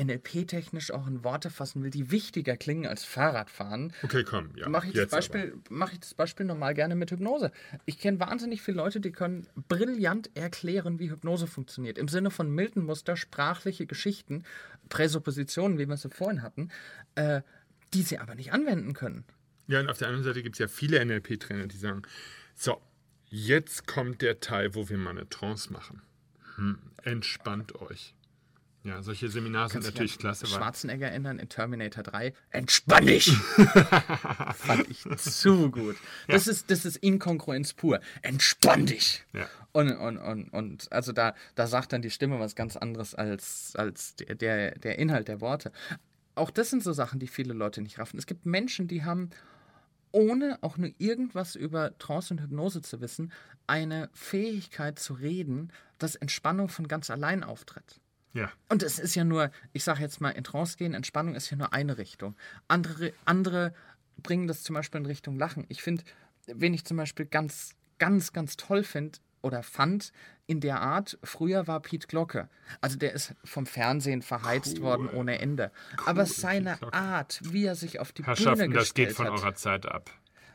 NLP-technisch 0.00 0.92
auch 0.92 1.06
in 1.08 1.24
Worte 1.24 1.50
fassen 1.50 1.82
will, 1.82 1.90
die 1.90 2.10
wichtiger 2.10 2.56
klingen 2.56 2.86
als 2.86 3.04
Fahrradfahren, 3.04 3.92
Okay, 4.02 4.24
komm. 4.24 4.50
Ja, 4.56 4.68
mache 4.68 4.86
ich, 4.88 4.94
das. 4.94 5.10
Beispiel- 5.10 5.54
mache 5.68 5.92
ich 5.94 6.00
das 6.00 6.14
Beispiel 6.14 6.46
normal 6.46 6.72
gerne 6.74 6.94
mit 6.94 7.10
Hypnose. 7.10 7.50
Ich 7.84 7.98
kenne 7.98 8.18
wahnsinnig 8.20 8.62
viele 8.62 8.78
Leute, 8.78 9.00
die 9.00 9.12
können 9.12 9.46
brillant 9.68 10.30
erklären, 10.34 10.98
wie 11.00 11.10
Hypnose 11.10 11.46
funktioniert. 11.46 11.98
Im 11.98 12.08
Sinne 12.08 12.30
von 12.30 12.48
Milton-Muster, 12.50 13.16
sprachliche 13.16 13.86
Geschichten, 13.86 14.44
Präsuppositionen, 14.88 15.78
wie 15.78 15.86
wir 15.86 15.96
sie 15.96 16.08
vorhin 16.08 16.42
hatten, 16.42 16.70
äh, 17.16 17.42
die 17.94 18.02
sie 18.02 18.18
aber 18.18 18.34
nicht 18.34 18.52
anwenden 18.52 18.92
können. 18.92 19.24
Ja, 19.66 19.80
und 19.80 19.88
auf 19.88 19.98
der 19.98 20.08
anderen 20.08 20.24
Seite 20.24 20.42
gibt 20.42 20.56
es 20.56 20.58
ja 20.58 20.68
viele 20.68 21.04
NLP-Trainer, 21.04 21.66
die 21.66 21.76
sagen, 21.76 22.02
so, 22.54 22.80
jetzt 23.28 23.86
kommt 23.86 24.22
der 24.22 24.40
Teil, 24.40 24.74
wo 24.74 24.88
wir 24.88 24.98
mal 24.98 25.10
eine 25.10 25.28
Trance 25.28 25.72
machen. 25.72 26.02
Hm, 26.56 26.78
entspannt 27.02 27.76
euch. 27.76 28.14
Ja, 28.82 29.02
solche 29.02 29.28
Seminare 29.28 29.68
sind 29.68 29.84
natürlich 29.84 30.18
klasse, 30.18 30.46
Schwarzenegger 30.46 31.08
erinnern 31.08 31.38
in 31.38 31.50
Terminator 31.50 32.02
3. 32.02 32.32
Entspann 32.48 33.04
dich! 33.06 33.30
Fand 34.54 34.88
ich 34.88 35.04
zu 35.18 35.70
gut. 35.70 35.96
Das, 36.28 36.46
ist, 36.46 36.70
das 36.70 36.86
ist 36.86 36.96
Inkongruenz 36.96 37.74
pur. 37.74 38.00
Entspann 38.22 38.86
dich! 38.86 39.22
Ja. 39.34 39.46
Und, 39.72 39.92
und, 39.92 40.16
und, 40.16 40.48
und 40.48 40.92
also 40.92 41.12
da, 41.12 41.34
da 41.56 41.66
sagt 41.66 41.92
dann 41.92 42.00
die 42.00 42.10
Stimme 42.10 42.40
was 42.40 42.56
ganz 42.56 42.76
anderes 42.76 43.14
als, 43.14 43.72
als 43.76 44.16
der, 44.16 44.78
der 44.78 44.98
Inhalt 44.98 45.28
der 45.28 45.42
Worte. 45.42 45.72
Auch 46.34 46.50
das 46.50 46.70
sind 46.70 46.82
so 46.82 46.92
Sachen, 46.92 47.18
die 47.18 47.26
viele 47.26 47.52
Leute 47.52 47.82
nicht 47.82 47.98
raffen. 47.98 48.18
Es 48.18 48.26
gibt 48.26 48.46
Menschen, 48.46 48.88
die 48.88 49.04
haben, 49.04 49.30
ohne 50.12 50.58
auch 50.62 50.76
nur 50.76 50.90
irgendwas 50.98 51.54
über 51.54 51.96
Trance 51.98 52.34
und 52.34 52.40
Hypnose 52.40 52.82
zu 52.82 53.00
wissen, 53.00 53.32
eine 53.66 54.10
Fähigkeit 54.12 54.98
zu 54.98 55.14
reden, 55.14 55.72
dass 55.98 56.14
Entspannung 56.16 56.68
von 56.68 56.88
ganz 56.88 57.10
allein 57.10 57.44
auftritt. 57.44 58.00
Ja. 58.32 58.50
Und 58.68 58.82
es 58.82 58.98
ist 58.98 59.14
ja 59.14 59.24
nur, 59.24 59.50
ich 59.72 59.84
sage 59.84 60.00
jetzt 60.00 60.20
mal, 60.20 60.30
in 60.30 60.44
Trance 60.44 60.76
gehen, 60.76 60.94
Entspannung 60.94 61.34
ist 61.34 61.50
ja 61.50 61.56
nur 61.56 61.72
eine 61.72 61.98
Richtung. 61.98 62.36
Andere, 62.68 63.12
andere 63.24 63.74
bringen 64.22 64.46
das 64.46 64.62
zum 64.62 64.74
Beispiel 64.74 65.00
in 65.00 65.06
Richtung 65.06 65.36
Lachen. 65.36 65.64
Ich 65.68 65.82
finde, 65.82 66.04
wen 66.46 66.74
ich 66.74 66.84
zum 66.84 66.96
Beispiel 66.96 67.26
ganz, 67.26 67.74
ganz, 67.98 68.32
ganz 68.32 68.56
toll 68.56 68.84
finde 68.84 69.18
oder 69.42 69.62
fand 69.62 70.12
in 70.46 70.60
der 70.60 70.80
Art, 70.80 71.18
früher 71.22 71.66
war 71.66 71.80
Pete 71.80 72.06
Glocke. 72.08 72.48
Also 72.80 72.96
der 72.98 73.12
ist 73.12 73.34
vom 73.44 73.66
Fernsehen 73.66 74.20
verheizt 74.22 74.78
Cool. 74.78 74.82
worden 74.84 75.08
ohne 75.10 75.38
Ende. 75.38 75.70
Aber 76.06 76.24
Pete 76.24 76.34
seine. 76.40 76.78
Art, 76.92 77.40
wie 77.44 77.64
er 77.66 77.74
sich 77.76 78.00
auf 78.00 78.12
die 78.12 78.22
Bühne 78.22 78.36
Herrschaften, 78.36 78.70
das 78.72 78.84
gestellt 78.84 79.08
geht 79.08 79.16
von 79.16 79.26
hat. 79.26 79.32
eurer 79.34 79.54
Zeit 79.54 79.86
ab. 79.86 80.10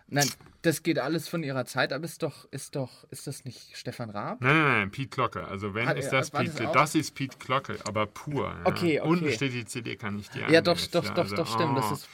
Nein, 0.07 0.29
das 0.61 0.83
geht 0.83 0.99
alles 0.99 1.27
von 1.27 1.41
ihrer 1.41 1.65
Zeit, 1.65 1.91
aber 1.91 2.05
ist 2.05 2.21
doch, 2.21 2.47
ist 2.51 2.75
doch, 2.75 3.05
ist 3.09 3.25
das 3.25 3.43
nicht 3.43 3.75
Stefan 3.75 4.11
Raab? 4.11 4.39
Nein, 4.39 4.53
nein, 4.55 4.63
nein, 4.81 4.91
Pete 4.91 5.07
Glocke. 5.09 5.47
Also 5.47 5.73
wenn 5.73 5.87
Hat 5.87 5.97
ist 5.97 6.09
das 6.11 6.31
war 6.31 6.43
das 6.43 6.71
das, 6.73 6.95
ist 6.95 7.15
Pete 7.15 7.37
Glocke, 7.39 7.79
aber 7.87 8.05
pur. 8.05 8.49
Ja. 8.49 8.59
Okay, 8.65 8.99
okay. 8.99 9.09
Unten 9.09 9.31
steht 9.31 9.53
die 9.53 9.65
CD, 9.65 9.95
kann 9.95 10.19
ich 10.19 10.29
dir 10.29 10.47
Ja, 10.49 10.61
doch, 10.61 10.75
ist 10.77 10.93
doch, 10.93 11.05
ja, 11.05 11.11
doch, 11.13 11.31
doch, 11.33 11.51
stimmt, 11.51 11.75
das 11.77 11.91
ist 11.91 12.07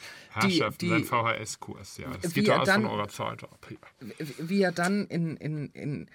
die- 0.44 0.63
die- 0.80 1.04
VHS-Kurs, 1.04 1.98
ja. 1.98 2.08
Das 2.22 2.32
geht 2.34 2.48
doch 2.48 2.54
er 2.54 2.60
alles 2.62 2.72
von 2.74 2.84
dann- 2.84 2.92
eurer 2.92 3.08
Zeit 3.10 3.44
ab. 3.44 3.68
Ja. 3.70 4.25
wie 4.40 4.62
er 4.62 4.72
dann 4.72 5.06
in, 5.08 5.36
in, 5.36 5.68
in 5.72 6.10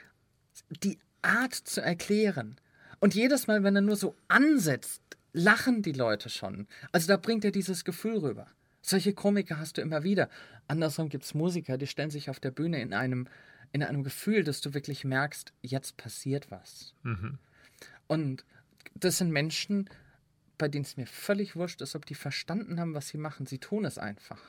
die 0.82 0.98
Art 1.22 1.54
zu 1.54 1.80
erklären. 1.80 2.56
Und 3.00 3.14
jedes 3.14 3.46
Mal, 3.46 3.62
wenn 3.62 3.76
er 3.76 3.82
nur 3.82 3.96
so 3.96 4.14
ansetzt, 4.28 5.02
lachen 5.32 5.82
die 5.82 5.92
Leute 5.92 6.30
schon. 6.30 6.66
Also 6.92 7.08
da 7.08 7.16
bringt 7.16 7.44
er 7.44 7.50
dieses 7.50 7.84
Gefühl 7.84 8.18
rüber. 8.18 8.46
Solche 8.80 9.12
Komiker 9.12 9.58
hast 9.58 9.76
du 9.76 9.82
immer 9.82 10.02
wieder. 10.02 10.30
Andersrum 10.68 11.08
gibt 11.08 11.24
es 11.24 11.34
Musiker, 11.34 11.76
die 11.76 11.86
stellen 11.86 12.10
sich 12.10 12.30
auf 12.30 12.40
der 12.40 12.52
Bühne 12.52 12.80
in 12.80 12.94
einem, 12.94 13.28
in 13.72 13.82
einem 13.82 14.04
Gefühl, 14.04 14.44
dass 14.44 14.60
du 14.60 14.74
wirklich 14.74 15.04
merkst, 15.04 15.52
jetzt 15.60 15.96
passiert 15.96 16.50
was. 16.50 16.94
Und 18.06 18.44
das 18.94 19.18
sind 19.18 19.30
Menschen, 19.30 19.90
bei 20.56 20.68
denen 20.68 20.84
es 20.84 20.96
mir 20.96 21.06
völlig 21.06 21.56
wurscht 21.56 21.82
ist, 21.82 21.94
ob 21.94 22.06
die 22.06 22.14
verstanden 22.14 22.80
haben, 22.80 22.94
was 22.94 23.08
sie 23.08 23.18
machen. 23.18 23.46
Sie 23.46 23.58
tun 23.58 23.84
es 23.84 23.98
einfach. 23.98 24.40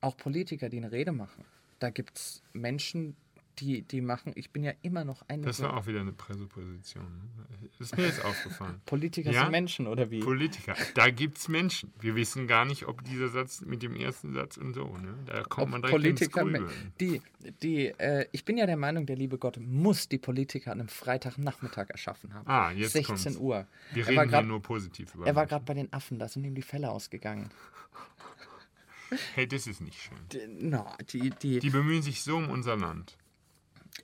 Auch 0.00 0.16
Politiker, 0.16 0.68
die 0.68 0.78
eine 0.78 0.92
Rede 0.92 1.12
machen. 1.12 1.44
Da 1.78 1.90
gibt 1.90 2.16
es 2.16 2.42
Menschen, 2.52 3.16
die, 3.60 3.82
die 3.82 4.00
machen, 4.00 4.32
ich 4.36 4.50
bin 4.50 4.62
ja 4.64 4.72
immer 4.82 5.04
noch 5.04 5.22
eine. 5.28 5.42
Das 5.42 5.60
war 5.62 5.76
auch 5.76 5.86
wieder 5.86 6.00
eine 6.00 6.12
Präsupposition. 6.12 7.04
ne? 7.04 7.68
Ist 7.78 7.96
mir 7.96 8.06
jetzt 8.06 8.24
aufgefallen. 8.24 8.80
Politiker 8.86 9.30
Ja? 9.30 9.42
sind 9.42 9.50
Menschen, 9.52 9.86
oder 9.86 10.10
wie? 10.10 10.20
Politiker, 10.20 10.74
da 10.94 11.10
gibt 11.10 11.38
es 11.38 11.48
Menschen. 11.48 11.92
Wir 12.00 12.14
wissen 12.16 12.46
gar 12.46 12.64
nicht, 12.64 12.86
ob 12.86 13.04
dieser 13.04 13.28
Satz 13.28 13.60
mit 13.62 13.82
dem 13.82 13.94
ersten 13.96 14.32
Satz 14.32 14.56
und 14.56 14.74
so, 14.74 14.96
ne? 14.96 15.14
Da 15.26 15.42
kommt 15.42 15.70
man 15.72 15.84
Ob 15.84 15.90
direkt 16.00 16.20
ins 16.20 16.30
Politiker, 16.30 16.42
Grübeln. 16.44 16.92
die, 17.00 17.22
die, 17.62 17.86
äh, 17.98 18.26
ich 18.32 18.44
bin 18.44 18.56
ja 18.58 18.66
der 18.66 18.76
Meinung, 18.76 19.06
der 19.06 19.16
liebe 19.16 19.38
Gott 19.38 19.58
muss 19.60 20.08
die 20.08 20.18
Politiker 20.18 20.72
an 20.72 20.80
einem 20.80 20.88
Freitagnachmittag 20.88 21.90
erschaffen 21.90 22.34
haben. 22.34 22.46
Ah, 22.48 22.70
jetzt 22.72 22.92
16 22.92 23.04
kommt's. 23.34 23.36
Uhr. 23.38 23.66
Wir 23.92 24.04
er 24.04 24.08
reden 24.10 24.30
grad- 24.30 24.46
nur 24.46 24.60
positiv 24.62 25.14
über 25.14 25.26
Er 25.26 25.34
war 25.36 25.46
gerade 25.46 25.64
bei 25.64 25.74
den 25.74 25.92
Affen, 25.92 26.18
da 26.18 26.28
sind 26.28 26.44
ihm 26.44 26.54
die 26.54 26.62
Fälle 26.62 26.90
ausgegangen. 26.90 27.50
Hey, 29.34 29.46
das 29.48 29.66
ist 29.66 29.80
nicht 29.80 29.98
schön. 30.02 30.18
Die, 30.32 30.66
no, 30.66 30.84
die, 31.12 31.30
die, 31.30 31.60
Die 31.60 31.70
bemühen 31.70 32.02
sich 32.02 32.22
so 32.22 32.36
um 32.36 32.50
unser 32.50 32.76
Land. 32.76 33.16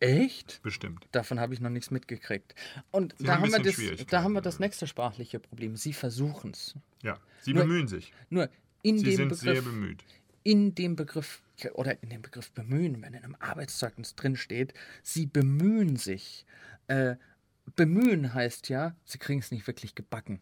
Echt? 0.01 0.61
Bestimmt. 0.63 1.07
Davon 1.13 1.41
habe 1.41 1.55
ich 1.55 1.61
noch 1.61 1.71
nichts 1.71 1.91
mitgekriegt. 1.91 2.55
Und 2.91 3.15
da 3.19 3.39
haben 3.41 3.51
das, 3.51 3.77
da 4.09 4.23
haben 4.23 4.33
wir 4.35 4.41
das 4.41 4.59
nächste 4.59 4.87
sprachliche 4.87 5.39
Problem. 5.41 5.77
Sie 5.77 5.93
versuchen 5.93 6.51
es. 6.53 6.75
Ja, 7.03 7.19
sie 7.43 7.53
Nur- 7.55 7.65
bemühen 7.65 7.89
sich. 7.89 8.13
Nur 8.31 8.49
in 8.83 8.99
Sie 8.99 9.05
dem 9.05 9.17
sind 9.17 9.29
Begriff. 9.31 9.41
sehr 9.41 9.63
bemüht. 9.63 10.05
in 10.43 10.75
dem 10.75 10.95
Begriff 10.97 11.43
oder 11.73 12.03
in 12.03 12.11
dem 12.11 12.21
Begriff 12.23 12.51
bemühen, 12.53 13.01
wenn 13.03 13.15
in 13.15 13.25
einem 13.25 13.37
Arbeitszeugnis 13.39 14.15
drin 14.15 14.37
steht, 14.37 14.75
sie 15.03 15.25
bemühen 15.27 15.97
sich. 15.97 16.45
Äh, 16.89 17.17
bemühen 17.77 18.35
heißt 18.35 18.69
ja, 18.69 18.95
sie 19.05 19.19
kriegen 19.19 19.41
es 19.41 19.51
nicht 19.51 19.67
wirklich 19.67 19.95
gebacken. 19.95 20.41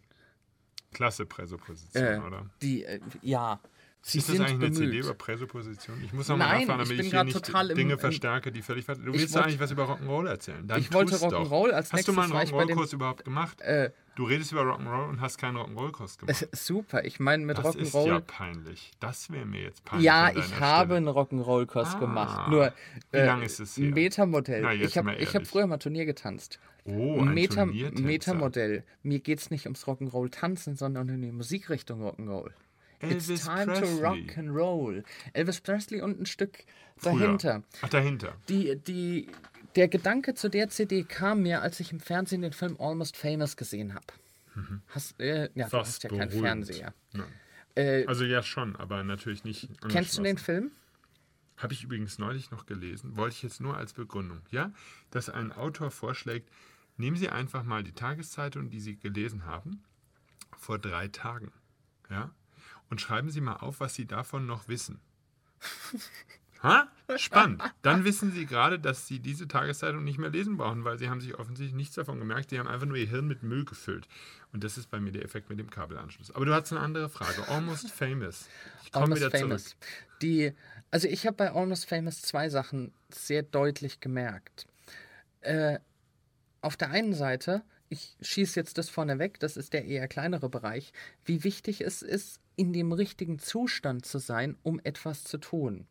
Klasse 0.93 1.25
Präsupposition, 1.25 2.03
Äh, 2.05 2.19
oder? 2.19 2.51
die, 2.63 2.85
äh, 2.85 3.01
ja, 3.23 3.61
sie 4.05 4.19
Ist 4.19 4.29
das 4.29 4.37
eigentlich 4.41 4.51
eine 4.51 4.59
bemüht. 4.59 4.75
CD 4.77 4.99
über 4.99 5.15
Präsupposition? 5.15 6.03
Ich 6.05 6.13
muss 6.13 6.29
nochmal 6.29 6.49
Nein, 6.49 6.67
nachfragen, 6.67 6.83
ich 6.83 6.89
damit 6.89 7.11
bin 7.11 7.29
ich 7.29 7.33
total 7.35 7.71
im- 7.71 7.77
Dinge 7.77 7.93
im- 7.95 7.99
verstärke, 7.99 8.51
die 8.53 8.61
völlig 8.63 8.85
falsch 8.85 8.99
Du 8.99 9.13
willst 9.13 9.33
wollt- 9.35 9.45
eigentlich 9.45 9.61
was 9.61 9.71
über 9.71 9.85
Rock'n'Roll 9.85 10.27
erzählen. 10.29 10.67
Dann 10.67 10.81
Ich 10.81 10.93
wollte. 10.93 11.15
Rock'n'Roll, 11.17 11.71
als 11.71 11.93
Hast 11.93 12.09
du 12.09 12.13
mal 12.13 12.25
einen 12.25 12.33
Rock'n'Roll-Kurs 12.33 12.93
überhaupt 12.93 13.25
gemacht? 13.25 13.61
Äh, 13.61 13.91
du 14.17 14.25
redest 14.25 14.51
über 14.53 14.63
Rock'n'Roll 14.63 15.09
und 15.09 15.21
hast 15.21 15.39
keinen 15.39 15.57
Rock'n'Roll-Kurs 15.57 16.19
gemacht. 16.19 16.49
super, 16.53 17.05
ich 17.05 17.21
meine 17.21 17.45
mit 17.47 17.59
das 17.59 17.77
ist 17.77 17.95
Rock'n'Roll. 17.95 18.09
ja 18.09 18.21
peinlich. 18.21 18.91
Das 18.99 19.31
wäre 19.31 19.47
mir 19.47 19.63
jetzt 19.63 19.85
peinlich. 19.85 20.05
Ja, 20.05 20.31
ich 20.31 20.59
habe 20.61 20.95
Stelle. 20.95 20.97
einen 20.97 21.09
Rock'n'Roll-Kurs 21.09 21.95
Ah. 21.95 21.99
gemacht. 22.01 22.51
Nur 22.51 22.73
Wie 23.13 23.17
äh, 23.19 23.27
lange 23.27 23.45
ist 23.45 23.61
es 23.61 23.77
her? 23.77 23.91
Metamodell. 23.91 24.63
Na, 24.63 24.75
ich 24.75 24.99
habe 24.99 25.13
hab 25.13 25.47
früher 25.47 25.67
mal 25.69 25.79
Turnier 25.79 26.07
getanzt. 26.07 26.59
Oh, 26.85 27.21
ein 27.21 27.33
Meta. 27.35 27.65
Metamodell. 27.67 28.83
Mir 29.05 29.21
geht 29.21 29.39
es 29.39 29.51
nicht 29.51 29.67
ums 29.67 29.85
Rock'n'Roll 29.87 30.31
tanzen, 30.31 30.75
sondern 30.77 31.09
um 31.11 31.21
die 31.23 31.31
Musikrichtung 31.33 32.03
Rock'n'Roll. 32.03 32.51
It's 33.03 33.29
Elvis 33.29 33.45
time 33.45 33.67
Presley. 33.67 33.97
to 33.99 34.03
rock 34.03 34.39
and 34.39 34.51
roll. 34.55 35.03
Elvis 35.35 35.61
Presley 35.61 36.01
und 36.01 36.21
ein 36.21 36.27
Stück 36.27 36.65
Früher. 36.97 37.19
dahinter. 37.19 37.63
Ach, 37.83 37.89
dahinter. 37.89 38.37
Die, 38.49 38.77
die, 38.77 39.29
der 39.77 39.89
Gedanke 39.89 40.35
zu 40.35 40.49
der 40.49 40.69
CD 40.69 41.03
kam 41.05 41.43
mir, 41.43 41.63
als 41.63 41.81
ich 41.81 41.93
im 41.93 42.01
Fernsehen 42.01 42.43
den 42.43 42.53
Film 42.53 42.77
Almost 42.81 43.17
Famous 43.17 43.57
gesehen 43.57 43.95
habe. 43.95 44.07
Hast, 44.89 45.19
äh, 45.19 45.49
ja, 45.55 45.69
du 45.69 45.79
hast 45.79 46.03
ja 46.03 46.11
keinen 46.11 46.29
berühmt. 46.29 46.43
Fernseher. 46.45 46.95
Nein. 47.13 47.27
Äh, 47.75 48.05
Also 48.07 48.25
ja 48.25 48.43
schon, 48.43 48.77
aber 48.77 49.03
natürlich 49.03 49.45
nicht. 49.45 49.69
kennst 49.89 50.19
du 50.19 50.23
den 50.23 50.37
Film? 50.37 50.71
Habe 51.57 51.73
ich 51.73 51.85
übrigens 51.85 52.19
neulich 52.19 52.51
noch 52.51 52.67
gelesen, 52.67 53.17
wollte 53.17 53.35
ich 53.37 53.43
jetzt 53.43 53.61
nur 53.61 53.77
als 53.77 53.93
Begründung, 53.95 54.41
ja, 54.51 54.73
dass 55.11 55.29
ein 55.31 55.53
Autor 55.53 55.91
vorschlägt, 55.91 56.51
nehmen 56.99 57.17
Sie 57.17 57.29
einfach 57.31 57.63
mal 57.63 57.83
die 57.83 57.93
Tageszeitung, 57.93 58.69
die 58.69 58.81
Sie 58.81 58.97
gelesen 58.97 59.47
haben, 59.47 59.83
vor 60.59 60.79
drei 60.79 61.09
Tagen, 61.09 61.51
ja, 62.11 62.31
und 62.93 63.01
schreiben 63.01 63.31
Sie 63.31 63.41
mal 63.41 63.57
auf, 63.57 63.81
was 63.81 63.95
Sie 63.95 64.05
davon 64.05 64.45
noch 64.47 64.69
wissen. 64.69 65.01
Ha? 66.63 66.87
Spannend. 67.17 67.61
Dann 67.83 68.05
wissen 68.05 68.31
Sie 68.31 68.47
gerade, 68.47 68.79
dass 68.79 69.09
Sie 69.09 69.19
diese 69.19 69.49
Tageszeitung 69.49 70.05
nicht 70.05 70.19
mehr 70.19 70.31
lesen 70.31 70.59
brauchen, 70.59 70.85
weil 70.85 70.97
Sie 70.97 71.11
haben 71.11 71.21
sich 71.21 71.35
offensichtlich 71.35 71.75
nichts 71.75 71.97
davon 71.97 72.21
gemerkt. 72.21 72.51
Sie 72.51 72.59
haben 72.61 72.69
einfach 72.69 72.87
nur 72.87 72.97
Ihr 72.97 73.09
Hirn 73.09 73.27
mit 73.27 73.43
Müll 73.43 73.65
gefüllt. 73.65 74.07
Und 74.53 74.63
das 74.63 74.79
ist 74.79 74.89
bei 74.89 75.01
mir 75.01 75.11
der 75.11 75.25
Effekt 75.25 75.51
mit 75.51 75.59
dem 75.59 75.71
Kabelanschluss. 75.71 76.31
Aber 76.31 76.45
du 76.45 76.55
hast 76.55 76.71
eine 76.71 76.81
andere 76.81 77.09
Frage. 77.09 77.49
Almost 77.49 77.91
Famous. 77.91 78.49
Ich 78.85 78.93
komme 78.93 79.17
wieder 79.17 79.33
Famous. 79.33 79.71
zurück. 79.71 79.77
Die, 80.23 80.53
also 80.93 81.09
ich 81.09 81.27
habe 81.27 81.37
bei 81.37 81.51
Almost 81.51 81.89
Famous 81.89 82.23
zwei 82.23 82.49
Sachen 82.49 82.93
sehr 83.13 83.43
deutlich 83.43 83.99
gemerkt. 83.99 84.69
Äh, 85.41 85.81
auf 86.61 86.77
der 86.77 86.91
einen 86.91 87.13
Seite, 87.13 87.65
ich 87.93 88.17
schieße 88.23 88.59
jetzt 88.59 88.79
das 88.79 88.89
vorne 88.89 89.19
weg, 89.19 89.39
das 89.39 89.57
ist 89.57 89.75
der 89.75 89.85
eher 89.85 90.09
kleinere 90.09 90.49
Bereich, 90.49 90.93
wie 91.25 91.45
wichtig 91.45 91.83
es 91.83 92.03
ist, 92.03 92.41
in 92.57 92.73
dem 92.73 92.93
richtigen 92.93 93.39
Zustand 93.39 94.07
zu 94.07 94.19
sein, 94.19 94.57
um 94.63 94.81
etwas 94.83 95.25
zu 95.25 95.39
tun. 95.39 95.87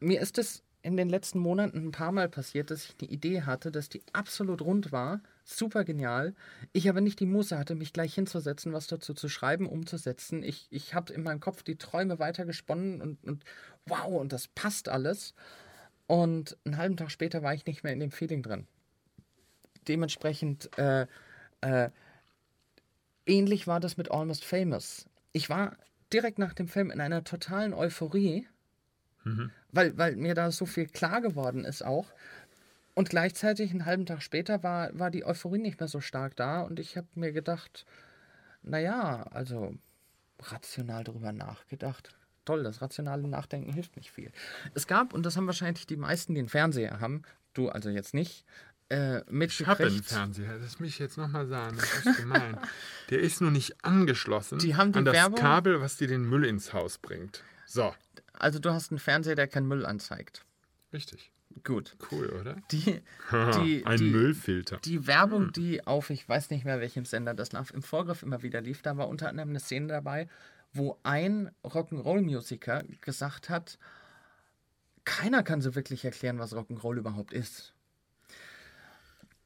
Mir 0.00 0.20
ist 0.20 0.38
es 0.38 0.62
in 0.82 0.96
den 0.96 1.08
letzten 1.08 1.38
Monaten 1.38 1.88
ein 1.88 1.90
paar 1.90 2.12
Mal 2.12 2.28
passiert, 2.28 2.70
dass 2.70 2.84
ich 2.84 2.94
eine 3.00 3.10
Idee 3.10 3.42
hatte, 3.42 3.70
dass 3.72 3.88
die 3.88 4.02
absolut 4.12 4.62
rund 4.62 4.92
war, 4.92 5.20
super 5.44 5.84
genial. 5.84 6.34
Ich 6.72 6.88
aber 6.88 7.00
nicht 7.00 7.20
die 7.20 7.26
Muße 7.26 7.58
hatte, 7.58 7.74
mich 7.74 7.92
gleich 7.92 8.14
hinzusetzen, 8.14 8.72
was 8.72 8.86
dazu 8.86 9.12
zu 9.12 9.28
schreiben, 9.28 9.66
umzusetzen. 9.66 10.42
Ich, 10.42 10.68
ich 10.70 10.94
habe 10.94 11.12
in 11.12 11.22
meinem 11.22 11.40
Kopf 11.40 11.62
die 11.62 11.76
Träume 11.76 12.18
weitergesponnen 12.18 13.02
und, 13.02 13.22
und 13.24 13.44
wow, 13.86 14.20
und 14.20 14.32
das 14.32 14.48
passt 14.48 14.88
alles. 14.88 15.34
Und 16.06 16.56
einen 16.64 16.76
halben 16.76 16.96
Tag 16.96 17.10
später 17.10 17.42
war 17.42 17.52
ich 17.52 17.66
nicht 17.66 17.82
mehr 17.82 17.92
in 17.92 18.00
dem 18.00 18.12
Feeling 18.12 18.42
drin. 18.42 18.66
Dementsprechend, 19.88 20.76
äh, 20.78 21.06
äh, 21.60 21.90
ähnlich 23.26 23.66
war 23.66 23.80
das 23.80 23.96
mit 23.96 24.10
Almost 24.10 24.44
Famous. 24.44 25.06
Ich 25.32 25.50
war 25.50 25.76
direkt 26.12 26.38
nach 26.38 26.54
dem 26.54 26.68
Film 26.68 26.90
in 26.90 27.00
einer 27.00 27.24
totalen 27.24 27.74
Euphorie, 27.74 28.46
weil, 29.72 29.98
weil 29.98 30.16
mir 30.16 30.34
da 30.34 30.50
so 30.52 30.66
viel 30.66 30.86
klar 30.86 31.20
geworden 31.20 31.64
ist 31.64 31.82
auch. 31.82 32.06
Und 32.94 33.10
gleichzeitig, 33.10 33.72
einen 33.72 33.84
halben 33.84 34.06
Tag 34.06 34.22
später, 34.22 34.62
war, 34.62 34.96
war 34.98 35.10
die 35.10 35.24
Euphorie 35.24 35.58
nicht 35.58 35.80
mehr 35.80 35.88
so 35.88 36.00
stark 36.00 36.36
da 36.36 36.62
und 36.62 36.78
ich 36.78 36.96
habe 36.96 37.08
mir 37.14 37.32
gedacht, 37.32 37.84
naja, 38.62 39.24
also 39.30 39.74
rational 40.40 41.04
darüber 41.04 41.32
nachgedacht. 41.32 42.14
Toll, 42.44 42.62
das 42.62 42.80
rationale 42.80 43.26
Nachdenken 43.26 43.72
hilft 43.72 43.96
nicht 43.96 44.12
viel. 44.12 44.30
Es 44.74 44.86
gab, 44.86 45.12
und 45.12 45.26
das 45.26 45.36
haben 45.36 45.46
wahrscheinlich 45.46 45.86
die 45.86 45.96
meisten, 45.96 46.34
die 46.34 46.40
einen 46.40 46.48
Fernseher 46.48 47.00
haben, 47.00 47.22
du 47.52 47.68
also 47.68 47.90
jetzt 47.90 48.14
nicht, 48.14 48.44
äh, 48.88 49.18
Ich 49.18 49.20
habe 49.20 49.28
einen 49.30 49.38
mitgekriegt. 49.38 50.04
Fernseher, 50.06 50.58
das 50.58 50.78
muss 50.80 50.88
ich 50.90 50.98
jetzt 50.98 51.16
nochmal 51.18 51.46
sagen. 51.46 51.76
Das 51.76 52.06
ist 52.06 52.16
gemein. 52.18 52.58
Der 53.10 53.20
ist 53.20 53.40
nur 53.40 53.50
nicht 53.50 53.84
angeschlossen 53.84 54.58
Die 54.58 54.76
haben 54.76 54.92
die 54.92 54.98
an 55.00 55.04
das 55.04 55.14
Werbung- 55.14 55.38
Kabel, 55.40 55.80
was 55.80 55.96
dir 55.96 56.08
den 56.08 56.24
Müll 56.28 56.44
ins 56.44 56.72
Haus 56.72 56.98
bringt. 56.98 57.42
So, 57.66 57.94
Also 58.32 58.58
du 58.58 58.70
hast 58.72 58.90
einen 58.92 58.98
Fernseher, 59.00 59.34
der 59.34 59.48
keinen 59.48 59.66
Müll 59.68 59.84
anzeigt. 59.86 60.44
richtig. 60.92 61.30
Gut. 61.64 61.96
Cool, 62.12 62.26
oder? 62.38 62.56
Die, 62.70 63.00
die, 63.32 63.82
Ein 63.86 63.96
die, 63.98 64.10
Müllfilter. 64.10 64.76
Die 64.84 65.06
Werbung, 65.06 65.52
die 65.52 65.86
auf, 65.86 66.10
ich 66.10 66.28
weiß 66.28 66.50
nicht 66.50 66.66
mehr 66.66 66.80
welchem 66.80 67.06
Sender 67.06 67.32
das 67.32 67.52
lief, 67.52 67.70
im 67.70 67.82
Vorgriff 67.82 68.22
immer 68.22 68.42
wieder 68.42 68.60
lief, 68.60 68.82
da 68.82 68.98
war 68.98 69.08
unter 69.08 69.30
anderem 69.30 69.48
eine 69.48 69.60
Szene 69.60 69.86
dabei, 69.86 70.28
wo 70.74 70.98
ein 71.02 71.50
Rock'n'Roll-Musiker 71.64 72.84
gesagt 73.00 73.48
hat, 73.48 73.78
keiner 75.06 75.42
kann 75.42 75.62
so 75.62 75.74
wirklich 75.74 76.04
erklären, 76.04 76.38
was 76.38 76.52
Rock'n'Roll 76.54 76.96
überhaupt 76.98 77.32
ist. 77.32 77.72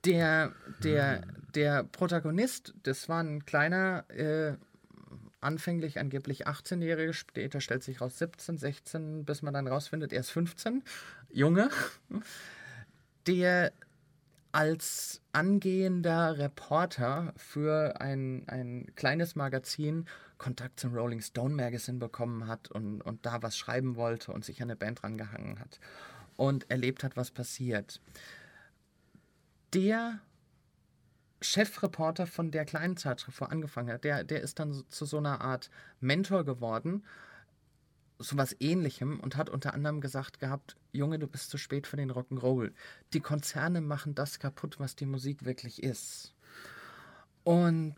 Der, 0.04 0.52
der, 0.82 1.22
der 1.54 1.84
Protagonist, 1.84 2.74
das 2.82 3.08
war 3.08 3.22
ein 3.22 3.44
kleiner, 3.44 4.04
äh, 4.08 4.54
anfänglich 5.40 5.98
angeblich 5.98 6.46
18-Jähriger, 6.46 7.12
später 7.12 7.60
stellt 7.60 7.82
sich 7.82 8.00
raus 8.00 8.18
17, 8.18 8.58
16, 8.58 9.24
bis 9.24 9.42
man 9.42 9.54
dann 9.54 9.68
rausfindet, 9.68 10.12
er 10.12 10.20
ist 10.20 10.30
15, 10.30 10.82
Junge, 11.30 11.70
der 13.26 13.72
als 14.52 15.20
angehender 15.32 16.38
Reporter 16.38 17.32
für 17.36 18.00
ein, 18.00 18.44
ein 18.48 18.90
kleines 18.96 19.36
Magazin 19.36 20.06
Kontakt 20.38 20.80
zum 20.80 20.94
Rolling 20.94 21.20
Stone 21.20 21.54
Magazine 21.54 21.98
bekommen 21.98 22.48
hat 22.48 22.70
und, 22.70 23.02
und 23.02 23.26
da 23.26 23.42
was 23.42 23.56
schreiben 23.56 23.96
wollte 23.96 24.32
und 24.32 24.44
sich 24.44 24.62
an 24.62 24.70
eine 24.70 24.76
Band 24.76 25.04
rangehangen 25.04 25.60
hat 25.60 25.78
und 26.36 26.68
erlebt 26.70 27.04
hat, 27.04 27.16
was 27.16 27.30
passiert. 27.30 28.00
Der 29.72 30.20
Chefreporter 31.40 32.26
von 32.26 32.50
der 32.50 32.64
kleinen 32.64 32.96
Zeitschrift, 32.96 33.40
wo 33.40 33.44
angefangen 33.46 33.92
hat, 33.92 34.04
der, 34.04 34.24
der 34.24 34.42
ist 34.42 34.58
dann 34.58 34.84
zu 34.88 35.04
so 35.06 35.18
einer 35.18 35.40
Art 35.40 35.70
Mentor 36.00 36.44
geworden, 36.44 37.04
sowas 38.18 38.54
ähnlichem 38.60 39.18
und 39.20 39.36
hat 39.36 39.48
unter 39.48 39.72
anderem 39.72 40.00
gesagt 40.00 40.40
gehabt, 40.40 40.76
Junge, 40.92 41.18
du 41.18 41.26
bist 41.26 41.50
zu 41.50 41.56
spät 41.56 41.86
für 41.86 41.96
den 41.96 42.10
Rock'n'Roll. 42.10 42.72
Die 43.14 43.20
Konzerne 43.20 43.80
machen 43.80 44.14
das 44.14 44.38
kaputt, 44.38 44.78
was 44.78 44.96
die 44.96 45.06
Musik 45.06 45.44
wirklich 45.44 45.82
ist. 45.82 46.34
Und 47.44 47.94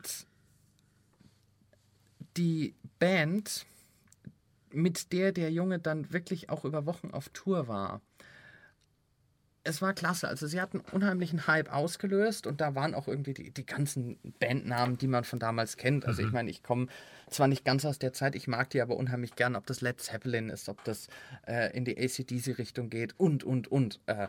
die 2.37 2.75
Band, 2.99 3.67
mit 4.71 5.13
der 5.13 5.33
der 5.33 5.51
Junge 5.51 5.79
dann 5.79 6.13
wirklich 6.13 6.51
auch 6.51 6.65
über 6.65 6.87
Wochen 6.87 7.11
auf 7.11 7.29
Tour 7.31 7.67
war, 7.67 8.01
es 9.65 9.83
war 9.83 9.93
klasse. 9.93 10.29
Also 10.29 10.47
sie 10.47 10.61
hatten 10.61 10.81
unheimlichen 10.93 11.47
Hype 11.47 11.73
ausgelöst 11.73 12.47
und 12.47 12.61
da 12.61 12.75
waren 12.75 12.95
auch 12.95 13.09
irgendwie 13.09 13.35
die, 13.35 13.51
die 13.51 13.67
ganzen 13.67 14.19
Bandnamen, 14.41 14.99
die 14.99 15.07
man 15.07 15.25
von 15.25 15.39
damals 15.39 15.77
kennt. 15.77 16.05
Also 16.05 16.23
mhm. 16.23 16.29
ich 16.29 16.35
meine, 16.35 16.51
ich 16.51 16.63
komme 16.63 16.89
zwar 17.31 17.49
nicht 17.49 17.65
ganz 17.65 17.85
aus 17.85 17.99
der 17.99 18.13
Zeit, 18.13 18.35
ich 18.35 18.49
mag 18.49 18.71
die 18.71 18.83
aber 18.83 18.97
unheimlich 18.97 19.37
gern, 19.37 19.57
ob 19.57 19.67
das 19.67 19.81
Led 19.81 20.01
Zeppelin 20.01 20.49
ist, 20.49 20.69
ob 20.69 20.83
das 20.85 21.09
äh, 21.47 21.77
in 21.77 21.85
die 21.85 21.97
ACDC-Richtung 21.97 22.91
geht 22.91 23.19
und, 23.19 23.45
und, 23.45 23.69
und. 23.69 24.01
Äh, 24.07 24.29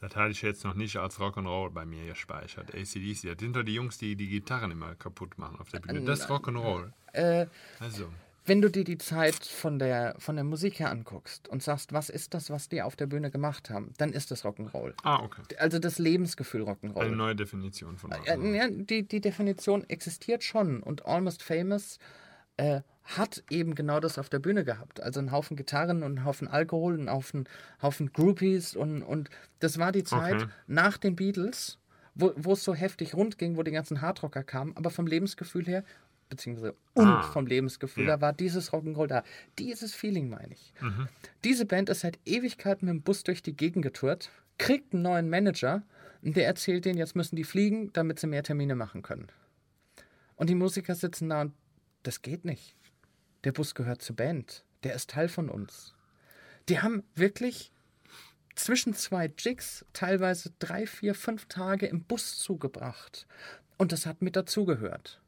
das 0.00 0.14
hatte 0.14 0.30
ich 0.30 0.42
jetzt 0.42 0.62
noch 0.64 0.74
nicht 0.74 0.96
als 0.98 1.18
Rock'n'Roll 1.18 1.70
bei 1.70 1.86
mir 1.86 2.06
gespeichert. 2.06 2.74
ACDC, 2.74 3.22
das 3.22 3.36
sind 3.40 3.56
doch 3.56 3.62
die 3.62 3.74
Jungs, 3.74 3.96
die 3.96 4.14
die 4.14 4.28
Gitarren 4.28 4.70
immer 4.70 4.94
kaputt 4.94 5.38
machen 5.38 5.58
auf 5.58 5.70
der 5.70 5.80
Bühne. 5.80 6.02
Das 6.02 6.20
ist 6.20 6.28
Rock'n'Roll. 6.28 6.92
Äh, 7.12 7.46
also 7.80 8.12
wenn 8.46 8.62
du 8.62 8.70
dir 8.70 8.84
die 8.84 8.98
Zeit 8.98 9.44
von 9.44 9.78
der, 9.78 10.14
von 10.18 10.36
der 10.36 10.44
Musik 10.44 10.78
her 10.78 10.90
anguckst 10.90 11.48
und 11.48 11.62
sagst, 11.62 11.92
was 11.92 12.08
ist 12.08 12.32
das, 12.32 12.48
was 12.50 12.68
die 12.68 12.80
auf 12.82 12.96
der 12.96 13.06
Bühne 13.06 13.30
gemacht 13.30 13.70
haben, 13.70 13.92
dann 13.98 14.12
ist 14.12 14.30
das 14.30 14.44
Rock'n'Roll. 14.44 14.94
Ah, 15.02 15.22
okay. 15.22 15.42
Also 15.58 15.78
das 15.78 15.98
Lebensgefühl 15.98 16.62
Rock'n'Roll. 16.62 17.06
Eine 17.06 17.16
neue 17.16 17.36
Definition 17.36 17.98
von 17.98 18.12
äh, 18.12 18.14
Rock'n'Roll. 18.14 18.54
Ja, 18.54 18.68
die, 18.70 19.06
die 19.06 19.20
Definition 19.20 19.84
existiert 19.88 20.44
schon 20.44 20.82
und 20.82 21.06
Almost 21.06 21.42
Famous 21.42 21.98
äh, 22.56 22.80
hat 23.04 23.42
eben 23.50 23.74
genau 23.74 24.00
das 24.00 24.18
auf 24.18 24.28
der 24.28 24.38
Bühne 24.38 24.64
gehabt. 24.64 25.00
Also 25.00 25.20
einen 25.20 25.32
Haufen 25.32 25.56
Gitarren 25.56 26.02
und 26.02 26.18
einen 26.18 26.24
Haufen 26.24 26.48
Alkohol, 26.48 26.94
einen 26.94 27.10
Haufen, 27.10 27.48
Haufen 27.82 28.12
Groupies 28.12 28.76
und, 28.76 29.02
und 29.02 29.30
das 29.60 29.78
war 29.78 29.92
die 29.92 30.04
Zeit 30.04 30.42
okay. 30.42 30.52
nach 30.66 30.98
den 30.98 31.16
Beatles, 31.16 31.78
wo 32.14 32.52
es 32.52 32.64
so 32.64 32.74
heftig 32.74 33.14
rund 33.14 33.38
ging, 33.38 33.56
wo 33.56 33.62
die 33.62 33.72
ganzen 33.72 34.00
Hardrocker 34.00 34.42
kamen, 34.42 34.74
aber 34.76 34.90
vom 34.90 35.06
Lebensgefühl 35.06 35.66
her 35.66 35.84
beziehungsweise 36.28 36.74
und 36.94 37.06
ah, 37.06 37.22
vom 37.22 37.46
Lebensgefühl, 37.46 38.06
ja. 38.06 38.16
da 38.16 38.20
war 38.20 38.32
dieses 38.32 38.72
Rock'n'Roll 38.72 39.06
da. 39.06 39.22
Dieses 39.58 39.94
Feeling 39.94 40.28
meine 40.28 40.54
ich. 40.54 40.72
Mhm. 40.80 41.08
Diese 41.44 41.66
Band 41.66 41.88
ist 41.88 42.00
seit 42.00 42.18
Ewigkeiten 42.24 42.86
mit 42.86 42.94
dem 42.94 43.02
Bus 43.02 43.22
durch 43.22 43.42
die 43.42 43.56
Gegend 43.56 43.82
getourt, 43.82 44.30
kriegt 44.58 44.92
einen 44.92 45.02
neuen 45.02 45.28
Manager 45.28 45.82
und 46.22 46.36
der 46.36 46.46
erzählt 46.46 46.84
denen, 46.84 46.98
jetzt 46.98 47.16
müssen 47.16 47.36
die 47.36 47.44
fliegen, 47.44 47.92
damit 47.92 48.18
sie 48.18 48.26
mehr 48.26 48.42
Termine 48.42 48.74
machen 48.74 49.02
können. 49.02 49.28
Und 50.36 50.50
die 50.50 50.54
Musiker 50.54 50.94
sitzen 50.94 51.28
da 51.28 51.42
und 51.42 51.54
das 52.02 52.22
geht 52.22 52.44
nicht. 52.44 52.76
Der 53.44 53.52
Bus 53.52 53.74
gehört 53.74 54.02
zur 54.02 54.16
Band. 54.16 54.64
Der 54.82 54.94
ist 54.94 55.10
Teil 55.10 55.28
von 55.28 55.48
uns. 55.48 55.94
Die 56.68 56.80
haben 56.80 57.04
wirklich 57.14 57.72
zwischen 58.54 58.94
zwei 58.94 59.30
Jigs 59.38 59.84
teilweise 59.92 60.52
drei, 60.58 60.86
vier, 60.86 61.14
fünf 61.14 61.46
Tage 61.46 61.86
im 61.86 62.02
Bus 62.02 62.38
zugebracht. 62.38 63.26
Und 63.76 63.92
das 63.92 64.06
hat 64.06 64.22
mit 64.22 64.36
dazugehört 64.36 65.20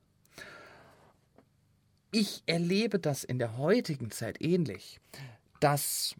ich 2.11 2.42
erlebe 2.47 2.99
das 2.99 3.25
in 3.25 3.38
der 3.38 3.57
heutigen 3.57 4.11
Zeit 4.11 4.40
ähnlich, 4.40 5.01
dass 5.61 6.14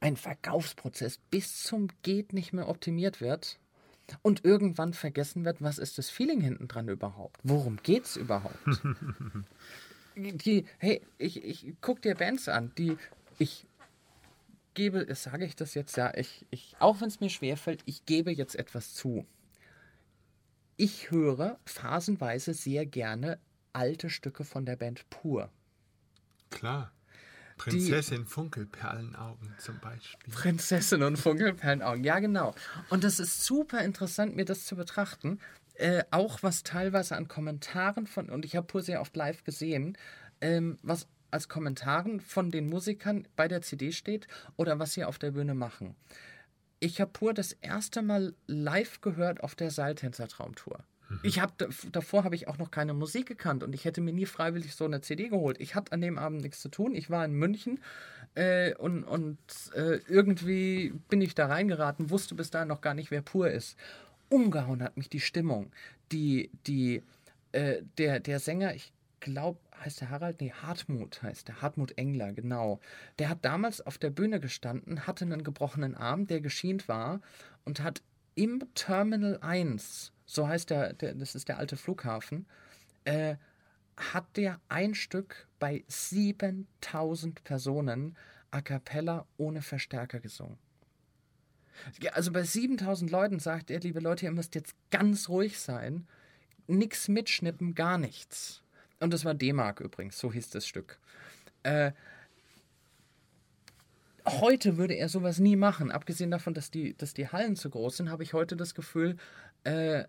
ein 0.00 0.16
Verkaufsprozess 0.16 1.18
bis 1.30 1.62
zum 1.62 1.88
geht 2.02 2.32
nicht 2.32 2.52
mehr 2.52 2.68
optimiert 2.68 3.20
wird 3.20 3.58
und 4.22 4.44
irgendwann 4.44 4.92
vergessen 4.92 5.44
wird, 5.44 5.62
was 5.62 5.78
ist 5.78 5.98
das 5.98 6.10
Feeling 6.10 6.40
hinten 6.40 6.68
dran 6.68 6.88
überhaupt? 6.88 7.40
Worum 7.42 7.78
geht's 7.82 8.16
überhaupt? 8.16 8.58
die, 10.16 10.66
hey, 10.78 11.02
ich, 11.18 11.42
ich 11.44 11.74
guck 11.80 12.02
dir 12.02 12.14
Bands 12.14 12.48
an, 12.48 12.72
die 12.78 12.96
ich 13.38 13.66
gebe, 14.74 15.12
sage 15.14 15.44
ich 15.44 15.56
das 15.56 15.74
jetzt 15.74 15.96
ja, 15.96 16.12
ich, 16.14 16.46
ich, 16.50 16.76
auch 16.78 17.00
wenn 17.00 17.08
es 17.08 17.20
mir 17.20 17.30
schwerfällt, 17.30 17.82
ich 17.86 18.04
gebe 18.06 18.30
jetzt 18.30 18.54
etwas 18.54 18.94
zu. 18.94 19.26
Ich 20.76 21.10
höre 21.10 21.58
phasenweise 21.64 22.52
sehr 22.52 22.84
gerne 22.84 23.38
alte 23.76 24.10
Stücke 24.10 24.44
von 24.44 24.64
der 24.64 24.76
Band 24.76 25.08
Pur. 25.10 25.50
Klar. 26.50 26.92
Prinzessin 27.56 28.24
die, 28.24 28.28
Funkelperlenaugen 28.28 29.54
zum 29.58 29.78
Beispiel. 29.80 30.32
Prinzessin 30.32 31.02
und 31.02 31.16
Funkelperlenaugen, 31.16 32.04
ja 32.04 32.18
genau. 32.18 32.54
Und 32.90 33.02
das 33.02 33.18
ist 33.18 33.44
super 33.44 33.82
interessant, 33.82 34.36
mir 34.36 34.44
das 34.44 34.66
zu 34.66 34.76
betrachten. 34.76 35.40
Äh, 35.74 36.04
auch 36.10 36.42
was 36.42 36.62
teilweise 36.62 37.16
an 37.16 37.28
Kommentaren 37.28 38.06
von, 38.06 38.30
und 38.30 38.44
ich 38.44 38.56
habe 38.56 38.66
Pur 38.66 38.82
sehr 38.82 39.00
oft 39.00 39.16
live 39.16 39.44
gesehen, 39.44 39.96
ähm, 40.40 40.78
was 40.82 41.06
als 41.30 41.48
Kommentaren 41.48 42.20
von 42.20 42.50
den 42.50 42.68
Musikern 42.68 43.26
bei 43.36 43.48
der 43.48 43.62
CD 43.62 43.92
steht 43.92 44.26
oder 44.56 44.78
was 44.78 44.94
sie 44.94 45.04
auf 45.04 45.18
der 45.18 45.32
Bühne 45.32 45.54
machen. 45.54 45.96
Ich 46.78 47.00
habe 47.00 47.10
Pur 47.10 47.34
das 47.34 47.52
erste 47.52 48.02
Mal 48.02 48.34
live 48.46 49.00
gehört 49.00 49.42
auf 49.42 49.54
der 49.54 49.70
Seiltänzer 49.70 50.28
Traumtour. 50.28 50.84
Ich 51.22 51.40
habe 51.40 51.52
davor 51.92 52.24
habe 52.24 52.34
ich 52.34 52.48
auch 52.48 52.58
noch 52.58 52.70
keine 52.70 52.92
Musik 52.92 53.26
gekannt 53.26 53.62
und 53.62 53.74
ich 53.74 53.84
hätte 53.84 54.00
mir 54.00 54.12
nie 54.12 54.26
freiwillig 54.26 54.74
so 54.74 54.84
eine 54.84 55.00
CD 55.00 55.28
geholt. 55.28 55.60
Ich 55.60 55.74
hatte 55.74 55.92
an 55.92 56.00
dem 56.00 56.18
Abend 56.18 56.42
nichts 56.42 56.60
zu 56.60 56.68
tun. 56.68 56.94
Ich 56.94 57.10
war 57.10 57.24
in 57.24 57.32
München 57.32 57.80
äh, 58.34 58.74
und, 58.74 59.04
und 59.04 59.38
äh, 59.74 60.00
irgendwie 60.08 60.92
bin 61.08 61.20
ich 61.20 61.34
da 61.34 61.46
reingeraten, 61.46 62.10
wusste 62.10 62.34
bis 62.34 62.50
dahin 62.50 62.68
noch 62.68 62.80
gar 62.80 62.94
nicht, 62.94 63.10
wer 63.10 63.22
pur 63.22 63.50
ist. 63.50 63.76
Umgehauen 64.28 64.82
hat 64.82 64.96
mich 64.96 65.08
die 65.08 65.20
Stimmung. 65.20 65.70
Die, 66.10 66.50
die, 66.66 67.02
äh, 67.52 67.82
der, 67.98 68.20
der 68.20 68.40
Sänger, 68.40 68.74
ich 68.74 68.92
glaube, 69.20 69.60
heißt 69.84 70.00
der 70.00 70.10
Harald? 70.10 70.40
Nee, 70.40 70.52
Hartmut 70.52 71.22
heißt 71.22 71.48
der. 71.48 71.62
Hartmut 71.62 71.96
Engler, 71.96 72.32
genau. 72.32 72.80
Der 73.18 73.28
hat 73.28 73.44
damals 73.44 73.80
auf 73.80 73.98
der 73.98 74.10
Bühne 74.10 74.40
gestanden, 74.40 75.06
hatte 75.06 75.24
einen 75.24 75.44
gebrochenen 75.44 75.94
Arm, 75.94 76.26
der 76.26 76.40
geschient 76.40 76.88
war 76.88 77.20
und 77.64 77.80
hat 77.80 78.02
im 78.34 78.62
Terminal 78.74 79.38
1 79.40 80.12
so 80.26 80.46
heißt 80.46 80.70
der, 80.70 80.92
der 80.92 81.14
das 81.14 81.34
ist 81.34 81.48
der 81.48 81.58
alte 81.58 81.76
Flughafen, 81.76 82.46
äh, 83.04 83.36
hat 83.96 84.36
der 84.36 84.60
ein 84.68 84.94
Stück 84.94 85.46
bei 85.58 85.84
7000 85.88 87.42
Personen 87.44 88.16
a 88.50 88.60
cappella 88.60 89.26
ohne 89.38 89.62
Verstärker 89.62 90.20
gesungen. 90.20 90.58
Also 92.12 92.32
bei 92.32 92.42
7000 92.42 93.10
Leuten 93.10 93.38
sagt 93.38 93.70
er, 93.70 93.80
liebe 93.80 94.00
Leute, 94.00 94.26
ihr 94.26 94.32
müsst 94.32 94.54
jetzt 94.54 94.74
ganz 94.90 95.28
ruhig 95.28 95.60
sein, 95.60 96.06
nichts 96.66 97.08
mitschnippen, 97.08 97.74
gar 97.74 97.98
nichts. 97.98 98.62
Und 98.98 99.12
das 99.12 99.24
war 99.24 99.34
D-Mark 99.34 99.80
übrigens, 99.80 100.18
so 100.18 100.32
hieß 100.32 100.50
das 100.50 100.66
Stück. 100.66 100.98
Äh, 101.62 101.92
heute 104.26 104.76
würde 104.76 104.94
er 104.94 105.08
sowas 105.08 105.38
nie 105.38 105.56
machen. 105.56 105.90
Abgesehen 105.90 106.30
davon, 106.30 106.54
dass 106.54 106.70
die, 106.70 106.96
dass 106.96 107.14
die 107.14 107.28
Hallen 107.28 107.56
zu 107.56 107.70
groß 107.70 107.98
sind, 107.98 108.10
habe 108.10 108.22
ich 108.22 108.32
heute 108.32 108.56
das 108.56 108.74
Gefühl, 108.74 109.16
äh, 109.64 110.04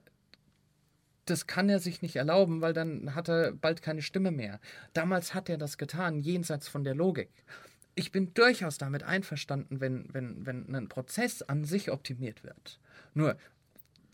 das 1.25 1.45
kann 1.45 1.69
er 1.69 1.79
sich 1.79 2.01
nicht 2.01 2.15
erlauben, 2.15 2.61
weil 2.61 2.73
dann 2.73 3.13
hat 3.13 3.29
er 3.29 3.51
bald 3.51 3.81
keine 3.81 4.01
Stimme 4.01 4.31
mehr. 4.31 4.59
Damals 4.93 5.33
hat 5.33 5.49
er 5.49 5.57
das 5.57 5.77
getan, 5.77 6.19
jenseits 6.19 6.67
von 6.67 6.83
der 6.83 6.95
Logik. 6.95 7.29
Ich 7.95 8.11
bin 8.11 8.33
durchaus 8.33 8.77
damit 8.77 9.03
einverstanden, 9.03 9.81
wenn, 9.81 10.05
wenn, 10.13 10.45
wenn 10.45 10.73
ein 10.75 10.87
Prozess 10.87 11.41
an 11.41 11.65
sich 11.65 11.91
optimiert 11.91 12.43
wird. 12.43 12.79
Nur, 13.13 13.37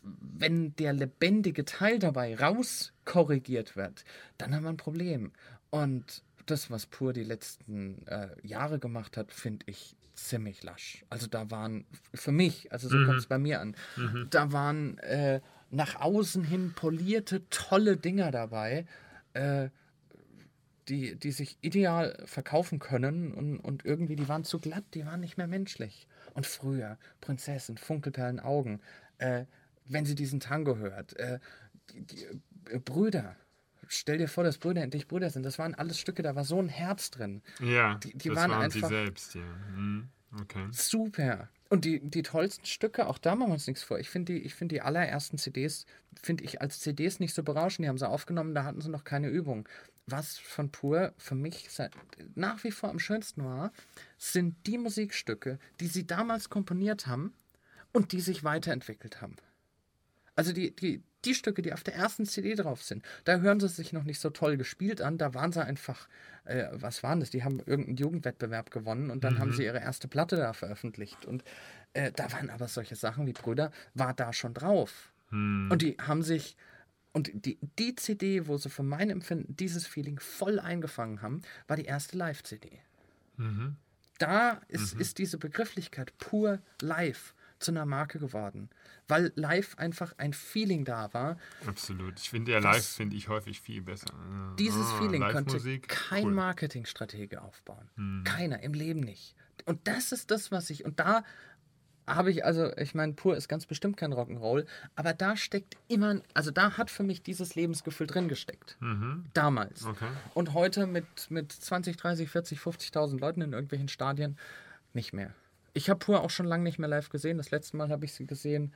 wenn 0.01 0.75
der 0.75 0.93
lebendige 0.93 1.65
Teil 1.65 1.99
dabei 1.99 2.35
rauskorrigiert 2.35 3.75
wird, 3.75 4.05
dann 4.37 4.53
haben 4.53 4.63
wir 4.63 4.69
ein 4.69 4.77
Problem. 4.77 5.31
Und 5.69 6.23
das, 6.45 6.69
was 6.71 6.85
Pur 6.85 7.13
die 7.13 7.23
letzten 7.23 8.05
äh, 8.07 8.29
Jahre 8.43 8.79
gemacht 8.79 9.17
hat, 9.17 9.31
finde 9.31 9.65
ich 9.67 9.95
ziemlich 10.13 10.63
lasch. 10.63 11.03
Also 11.09 11.27
da 11.27 11.49
waren, 11.51 11.85
für 12.13 12.31
mich, 12.31 12.71
also 12.71 12.87
so 12.87 12.97
mhm. 12.97 13.05
kommt 13.05 13.19
es 13.19 13.27
bei 13.27 13.37
mir 13.37 13.61
an, 13.61 13.75
mhm. 13.95 14.27
da 14.29 14.51
waren 14.51 14.97
äh, 14.99 15.41
nach 15.69 15.99
außen 15.99 16.43
hin 16.43 16.73
polierte, 16.75 17.47
tolle 17.49 17.97
Dinger 17.97 18.31
dabei, 18.31 18.85
äh, 19.33 19.69
die, 20.87 21.15
die 21.15 21.31
sich 21.31 21.57
ideal 21.61 22.21
verkaufen 22.25 22.77
können 22.77 23.33
und, 23.33 23.59
und 23.59 23.85
irgendwie, 23.85 24.15
die 24.15 24.27
waren 24.27 24.43
zu 24.43 24.59
glatt, 24.59 24.83
die 24.93 25.05
waren 25.05 25.21
nicht 25.21 25.37
mehr 25.37 25.47
menschlich. 25.47 26.07
Und 26.33 26.45
früher, 26.45 26.97
Prinzessin, 27.21 27.77
Funkelperlen 27.77 28.39
Augen, 28.39 28.81
äh, 29.17 29.45
wenn 29.85 30.05
sie 30.05 30.15
diesen 30.15 30.39
Tango 30.39 30.77
hört. 30.77 31.15
Die, 31.91 32.01
die, 32.01 32.25
äh, 32.69 32.79
Brüder. 32.79 33.35
Stell 33.93 34.17
dir 34.17 34.27
vor, 34.27 34.43
dass 34.43 34.57
Brüder 34.57 34.81
endlich 34.81 35.07
Brüder 35.07 35.29
sind. 35.29 35.43
Das 35.43 35.59
waren 35.59 35.75
alles 35.75 35.99
Stücke, 35.99 36.21
da 36.23 36.35
war 36.35 36.43
so 36.45 36.59
ein 36.59 36.69
Herz 36.69 37.11
drin. 37.11 37.41
Ja, 37.59 37.95
Die- 37.95 38.17
die 38.17 38.29
das 38.29 38.37
waren 38.37 38.51
waren, 38.51 38.69
sie 38.71 38.77
einfach- 38.77 38.89
selbst, 38.89 39.35
ja. 39.35 39.41
Hm, 39.75 40.09
okay. 40.41 40.67
Super. 40.71 41.49
Und 41.69 41.85
die, 41.85 41.99
die 42.01 42.21
tollsten 42.23 42.65
Stücke, 42.65 43.07
auch 43.07 43.17
da 43.17 43.35
machen 43.35 43.49
wir 43.49 43.53
uns 43.53 43.67
nichts 43.67 43.81
vor. 43.83 43.97
Ich 43.99 44.09
finde 44.09 44.33
die, 44.33 44.39
ich 44.43 44.53
finde 44.53 44.75
die 44.75 44.81
allerersten 44.81 45.37
CDs, 45.37 45.85
finde 46.21 46.43
ich 46.43 46.61
als 46.61 46.79
CDs 46.79 47.19
nicht 47.19 47.33
so 47.33 47.41
berauschend. 47.43 47.85
Die 47.85 47.89
haben 47.89 47.97
sie 47.97 48.07
aufgenommen, 48.07 48.53
da 48.53 48.63
hatten 48.63 48.81
sie 48.81 48.89
noch 48.89 49.03
keine 49.03 49.27
Übung. 49.29 49.67
Was 50.05 50.37
von 50.37 50.69
Pur 50.71 51.13
für 51.17 51.33
mich 51.35 51.69
nach 52.35 52.63
wie 52.63 52.71
vor 52.71 52.89
am 52.89 52.99
schönsten 52.99 53.43
war, 53.45 53.71
sind 54.17 54.55
die 54.67 54.77
Musikstücke, 54.77 55.57
die 55.79 55.87
sie 55.87 56.05
damals 56.05 56.49
komponiert 56.49 57.07
haben 57.07 57.33
und 57.91 58.11
die 58.11 58.19
sich 58.21 58.43
weiterentwickelt 58.43 59.21
haben. 59.21 59.35
Also 60.35 60.51
die, 60.51 60.75
die, 60.75 61.01
die 61.25 61.35
Stücke, 61.35 61.61
die 61.61 61.73
auf 61.73 61.83
der 61.83 61.95
ersten 61.95 62.25
CD 62.25 62.55
drauf 62.55 62.83
sind, 62.83 63.05
da 63.23 63.37
hören 63.37 63.59
sie 63.59 63.67
sich 63.67 63.93
noch 63.93 64.03
nicht 64.03 64.19
so 64.19 64.29
toll 64.29 64.57
gespielt 64.57 65.01
an. 65.01 65.17
Da 65.17 65.33
waren 65.33 65.51
sie 65.51 65.63
einfach, 65.63 66.07
äh, 66.45 66.67
was 66.71 67.03
waren 67.03 67.19
das? 67.19 67.29
Die 67.29 67.43
haben 67.43 67.59
irgendeinen 67.59 67.97
Jugendwettbewerb 67.97 68.71
gewonnen 68.71 69.09
und 69.09 69.23
dann 69.23 69.39
haben 69.39 69.53
sie 69.53 69.63
ihre 69.63 69.79
erste 69.79 70.07
Platte 70.07 70.35
da 70.35 70.53
veröffentlicht. 70.53 71.25
Und 71.25 71.43
äh, 71.93 72.11
da 72.11 72.31
waren 72.31 72.49
aber 72.49 72.67
solche 72.67 72.95
Sachen 72.95 73.25
wie 73.25 73.33
Brüder, 73.33 73.71
war 73.93 74.13
da 74.13 74.33
schon 74.33 74.53
drauf. 74.53 75.11
Und 75.71 75.81
die 75.81 75.97
haben 75.99 76.21
sich, 76.21 76.55
und 77.11 77.31
die, 77.45 77.57
die 77.79 77.95
CD, 77.95 78.47
wo 78.47 78.57
sie 78.57 78.69
für 78.69 78.83
mein 78.83 79.09
Empfinden 79.09 79.55
dieses 79.55 79.87
Feeling 79.87 80.19
voll 80.19 80.59
eingefangen 80.59 81.21
haben, 81.21 81.41
war 81.67 81.77
die 81.77 81.85
erste 81.85 82.17
Live-CD. 82.17 82.79
Da 84.19 84.61
ist, 84.67 84.93
ist 84.93 85.17
diese 85.17 85.37
Begrifflichkeit 85.37 86.17
pur 86.17 86.59
live 86.81 87.33
zu 87.63 87.71
einer 87.71 87.85
Marke 87.85 88.19
geworden, 88.19 88.69
weil 89.07 89.31
live 89.35 89.77
einfach 89.77 90.13
ein 90.17 90.33
Feeling 90.33 90.85
da 90.85 91.13
war. 91.13 91.37
Absolut. 91.65 92.19
Ich 92.19 92.29
finde 92.29 92.51
ja 92.51 92.59
live 92.59 92.85
finde 92.85 93.15
ich 93.15 93.29
häufig 93.29 93.61
viel 93.61 93.81
besser. 93.81 94.07
Ja. 94.13 94.55
Dieses 94.59 94.85
Ah, 94.85 94.97
Feeling 94.99 95.21
könnte 95.27 95.57
kein 95.79 96.23
cool. 96.23 96.29
Hm. 96.29 96.35
Marketingstratege 96.35 97.41
aufbauen. 97.41 98.23
Keiner 98.25 98.61
im 98.61 98.73
Leben 98.73 98.99
nicht. 98.99 99.35
Und 99.65 99.87
das 99.87 100.11
ist 100.11 100.31
das, 100.31 100.51
was 100.51 100.69
ich. 100.69 100.83
Und 100.85 100.99
da 100.99 101.23
habe 102.05 102.31
ich, 102.31 102.43
also, 102.43 102.75
ich 102.75 102.95
meine, 102.95 103.13
pur 103.13 103.37
ist 103.37 103.47
ganz 103.47 103.65
bestimmt 103.65 103.95
kein 103.95 104.13
Rock'n'Roll, 104.13 104.65
aber 104.95 105.13
da 105.13 105.37
steckt 105.37 105.77
immer, 105.87 106.21
also 106.33 106.51
da 106.51 106.77
hat 106.77 106.91
für 106.91 107.03
mich 107.03 107.23
dieses 107.23 107.55
Lebensgefühl 107.55 108.07
drin 108.07 108.27
gesteckt. 108.27 108.77
Damals. 109.33 109.83
Mhm. 109.83 109.89
Okay. 109.91 110.07
Und 110.33 110.53
heute 110.53 110.85
mit, 110.85 111.05
mit 111.29 111.51
20, 111.53 111.95
30, 111.95 112.29
40, 112.29 112.59
50.000 112.59 113.19
Leuten 113.19 113.41
in 113.41 113.53
irgendwelchen 113.53 113.87
Stadien 113.87 114.37
nicht 114.93 115.13
mehr. 115.13 115.33
Ich 115.73 115.89
habe 115.89 115.99
Pur 115.99 116.21
auch 116.21 116.29
schon 116.29 116.45
lange 116.45 116.63
nicht 116.63 116.79
mehr 116.79 116.89
live 116.89 117.09
gesehen. 117.09 117.37
Das 117.37 117.51
letzte 117.51 117.77
Mal 117.77 117.89
habe 117.89 118.05
ich 118.05 118.13
sie 118.13 118.27
gesehen, 118.27 118.73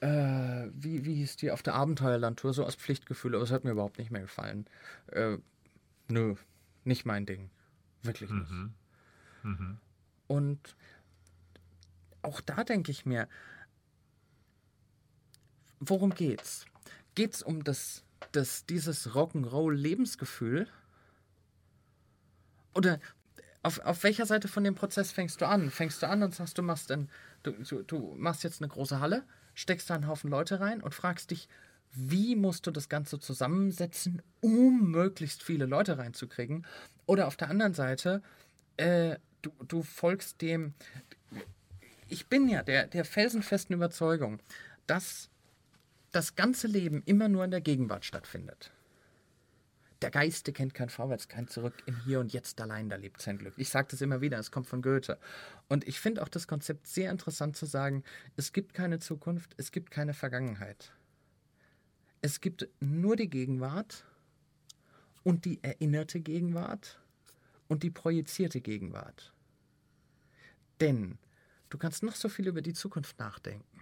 äh, 0.00 0.68
wie, 0.72 1.04
wie 1.04 1.14
hieß 1.14 1.36
die, 1.36 1.50
auf 1.50 1.62
der 1.62 1.74
Abenteuerlandtour, 1.74 2.52
so 2.52 2.64
aus 2.64 2.74
Pflichtgefühl, 2.74 3.34
aber 3.34 3.44
es 3.44 3.52
hat 3.52 3.64
mir 3.64 3.70
überhaupt 3.70 3.98
nicht 3.98 4.10
mehr 4.10 4.22
gefallen. 4.22 4.66
Äh, 5.06 5.38
nö, 6.08 6.34
nicht 6.84 7.06
mein 7.06 7.26
Ding. 7.26 7.50
Wirklich 8.02 8.30
nicht. 8.30 8.50
Und 10.26 10.76
auch 12.22 12.40
da 12.40 12.64
denke 12.64 12.90
ich 12.90 13.06
mir, 13.06 13.28
worum 15.80 16.14
geht's? 16.14 16.66
Geht's 17.14 17.42
um 17.42 17.62
das, 17.62 18.04
das, 18.32 18.66
dieses 18.66 19.10
Rock'n'Roll-Lebensgefühl? 19.10 20.66
Oder 22.74 22.98
auf, 23.64 23.80
auf 23.80 24.02
welcher 24.04 24.26
Seite 24.26 24.46
von 24.46 24.62
dem 24.62 24.74
Prozess 24.74 25.10
fängst 25.10 25.40
du 25.40 25.48
an? 25.48 25.70
Fängst 25.70 26.02
du 26.02 26.08
an 26.08 26.22
und 26.22 26.34
sagst, 26.34 26.58
du 26.58 26.62
machst, 26.62 26.92
ein, 26.92 27.08
du, 27.42 27.52
du, 27.52 27.82
du 27.82 28.14
machst 28.16 28.44
jetzt 28.44 28.60
eine 28.60 28.68
große 28.68 29.00
Halle, 29.00 29.24
steckst 29.54 29.88
da 29.88 29.94
einen 29.94 30.06
Haufen 30.06 30.30
Leute 30.30 30.60
rein 30.60 30.82
und 30.82 30.94
fragst 30.94 31.30
dich, 31.30 31.48
wie 31.90 32.36
musst 32.36 32.66
du 32.66 32.70
das 32.70 32.88
Ganze 32.88 33.18
zusammensetzen, 33.18 34.20
um 34.40 34.90
möglichst 34.90 35.42
viele 35.42 35.64
Leute 35.64 35.96
reinzukriegen? 35.96 36.66
Oder 37.06 37.26
auf 37.26 37.36
der 37.36 37.48
anderen 37.48 37.72
Seite, 37.72 38.22
äh, 38.76 39.16
du, 39.40 39.50
du 39.66 39.82
folgst 39.82 40.42
dem, 40.42 40.74
ich 42.08 42.26
bin 42.26 42.48
ja 42.48 42.62
der, 42.62 42.86
der 42.86 43.06
felsenfesten 43.06 43.74
Überzeugung, 43.74 44.40
dass 44.86 45.30
das 46.12 46.34
ganze 46.36 46.66
Leben 46.66 47.02
immer 47.06 47.28
nur 47.28 47.44
in 47.44 47.50
der 47.50 47.62
Gegenwart 47.62 48.04
stattfindet. 48.04 48.72
Der 50.04 50.10
Geiste 50.10 50.52
kennt 50.52 50.74
kein 50.74 50.90
Vorwärts, 50.90 51.28
kein 51.28 51.48
Zurück, 51.48 51.82
im 51.86 51.96
Hier 52.04 52.20
und 52.20 52.30
Jetzt 52.34 52.60
allein, 52.60 52.90
da 52.90 52.96
lebt 52.96 53.22
sein 53.22 53.38
Glück. 53.38 53.54
Ich 53.56 53.70
sage 53.70 53.88
das 53.90 54.02
immer 54.02 54.20
wieder, 54.20 54.38
es 54.38 54.50
kommt 54.50 54.66
von 54.66 54.82
Goethe. 54.82 55.18
Und 55.66 55.88
ich 55.88 55.98
finde 55.98 56.22
auch 56.22 56.28
das 56.28 56.46
Konzept 56.46 56.86
sehr 56.86 57.10
interessant 57.10 57.56
zu 57.56 57.64
sagen, 57.64 58.04
es 58.36 58.52
gibt 58.52 58.74
keine 58.74 58.98
Zukunft, 58.98 59.54
es 59.56 59.72
gibt 59.72 59.90
keine 59.90 60.12
Vergangenheit. 60.12 60.92
Es 62.20 62.42
gibt 62.42 62.68
nur 62.80 63.16
die 63.16 63.30
Gegenwart 63.30 64.04
und 65.22 65.46
die 65.46 65.64
erinnerte 65.64 66.20
Gegenwart 66.20 67.00
und 67.66 67.82
die 67.82 67.90
projizierte 67.90 68.60
Gegenwart. 68.60 69.32
Denn 70.82 71.16
du 71.70 71.78
kannst 71.78 72.02
noch 72.02 72.14
so 72.14 72.28
viel 72.28 72.46
über 72.46 72.60
die 72.60 72.74
Zukunft 72.74 73.18
nachdenken. 73.18 73.80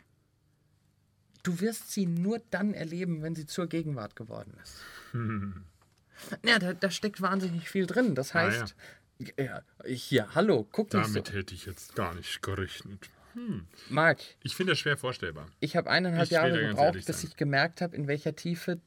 Du 1.43 1.59
wirst 1.59 1.91
sie 1.91 2.07
nur 2.07 2.39
dann 2.51 2.75
erleben, 2.75 3.23
wenn 3.23 3.35
sie 3.35 3.47
zur 3.47 3.67
Gegenwart 3.67 4.15
geworden 4.15 4.57
ist. 4.63 4.77
Ja, 6.45 6.59
da, 6.59 6.73
da 6.75 6.91
steckt 6.91 7.21
wahnsinnig 7.23 7.69
viel 7.69 7.87
drin. 7.87 8.15
Das 8.15 8.35
Ah, 8.35 8.41
heißt, 8.41 8.75
ja. 9.39 9.63
hier, 9.87 10.35
hallo, 10.35 10.67
guck 10.71 10.93
mich 10.93 11.03
Damit 11.03 11.29
so. 11.29 11.33
hätte 11.35 11.55
ich 11.55 11.67
jetzt 11.67 11.95
gar 11.95 12.15
nicht 12.15 12.43
gerechnet. 12.43 13.09
Marc, 13.89 14.21
Ich 14.43 14.55
finde 14.55 14.73
das 14.73 14.79
schwer 14.81 14.99
vorstellbar. 14.99 15.49
ich 15.61 15.75
habe 15.77 15.89
eineinhalb 15.89 16.25
Ich 16.27 16.31
Jahre 16.33 16.67
gebraucht, 16.69 17.07
bis 17.07 17.25
ich 17.25 17.37
gemerkt 17.37 17.81
habe, 17.81 17.97
in 17.97 18.07
welcher 18.07 18.37
Tiefe 18.37 18.79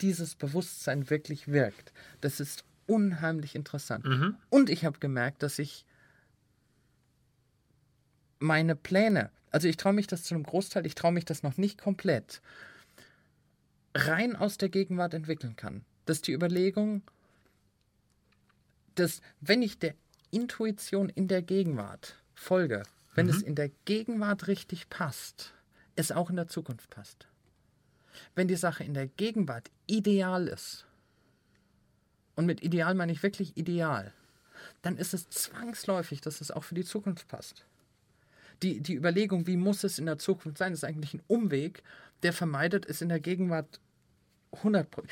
dieses 0.00 0.36
Bewusstsein 0.36 1.10
wirklich 1.10 1.48
wirkt. 1.48 1.92
Das 2.20 2.38
ist 2.38 2.64
unheimlich 2.86 3.56
interessant. 3.56 4.04
Mhm. 4.04 4.36
Und 4.50 4.70
ich 4.70 4.84
habe 4.84 5.00
gemerkt, 5.00 5.42
dass 5.42 5.58
ich 5.58 5.84
meine 8.38 8.76
Pläne, 8.76 9.30
also 9.50 9.66
ich 9.66 9.76
traue 9.76 9.92
mich 9.94 10.06
das 10.06 10.22
zu 10.22 10.34
einem 10.34 10.44
Großteil, 10.44 10.86
ich 10.86 10.94
traue 10.94 11.12
mich 11.12 11.24
das 11.24 11.42
noch 11.42 11.56
nicht 11.56 11.80
komplett, 11.80 12.40
rein 13.96 14.36
aus 14.36 14.58
der 14.58 14.68
Gegenwart 14.68 15.14
entwickeln 15.14 15.56
kann. 15.56 15.84
Das 16.08 16.16
ist 16.16 16.26
die 16.26 16.32
Überlegung, 16.32 17.02
dass 18.94 19.20
wenn 19.42 19.60
ich 19.60 19.78
der 19.78 19.94
Intuition 20.30 21.10
in 21.10 21.28
der 21.28 21.42
Gegenwart 21.42 22.16
folge, 22.34 22.82
wenn 23.14 23.28
es 23.28 23.42
in 23.42 23.54
der 23.54 23.68
Gegenwart 23.84 24.46
richtig 24.46 24.88
passt, 24.88 25.52
es 25.96 26.10
auch 26.10 26.30
in 26.30 26.36
der 26.36 26.48
Zukunft 26.48 26.88
passt. 26.88 27.26
Wenn 28.34 28.48
die 28.48 28.56
Sache 28.56 28.84
in 28.84 28.94
der 28.94 29.06
Gegenwart 29.06 29.70
ideal 29.86 30.48
ist, 30.48 30.86
und 32.36 32.46
mit 32.46 32.62
ideal 32.62 32.94
meine 32.94 33.12
ich 33.12 33.22
wirklich 33.22 33.58
ideal, 33.58 34.14
dann 34.80 34.96
ist 34.96 35.12
es 35.12 35.28
zwangsläufig, 35.28 36.22
dass 36.22 36.40
es 36.40 36.50
auch 36.50 36.64
für 36.64 36.74
die 36.74 36.86
Zukunft 36.86 37.28
passt. 37.28 37.66
Die, 38.62 38.80
die 38.80 38.94
Überlegung, 38.94 39.46
wie 39.46 39.58
muss 39.58 39.84
es 39.84 39.98
in 39.98 40.06
der 40.06 40.16
Zukunft 40.16 40.56
sein, 40.56 40.72
ist 40.72 40.84
eigentlich 40.84 41.12
ein 41.12 41.22
Umweg, 41.26 41.82
der 42.22 42.32
vermeidet, 42.32 42.86
es 42.86 43.02
in 43.02 43.10
der 43.10 43.20
Gegenwart 43.20 43.78
100 44.52 44.90
Pro- 44.90 45.02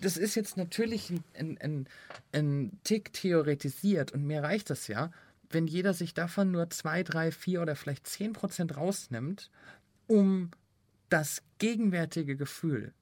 Das 0.00 0.16
ist 0.16 0.34
jetzt 0.34 0.56
natürlich 0.56 1.10
ein, 1.10 1.24
ein, 1.34 1.58
ein, 1.58 1.88
ein 2.32 2.78
Tick 2.84 3.12
theoretisiert 3.12 4.12
und 4.12 4.24
mir 4.24 4.42
reicht 4.42 4.70
das 4.70 4.86
ja, 4.86 5.10
wenn 5.50 5.66
jeder 5.66 5.94
sich 5.94 6.14
davon 6.14 6.50
nur 6.50 6.70
2, 6.70 7.02
3, 7.02 7.32
4 7.32 7.62
oder 7.62 7.76
vielleicht 7.76 8.06
10 8.06 8.32
Prozent 8.32 8.76
rausnimmt, 8.76 9.50
um 10.06 10.50
das 11.08 11.42
gegenwärtige 11.58 12.36
Gefühl, 12.36 12.92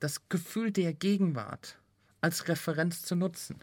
das 0.00 0.28
Gefühl 0.28 0.70
der 0.70 0.92
Gegenwart 0.94 1.78
als 2.20 2.48
Referenz 2.48 3.02
zu 3.02 3.16
nutzen. 3.16 3.58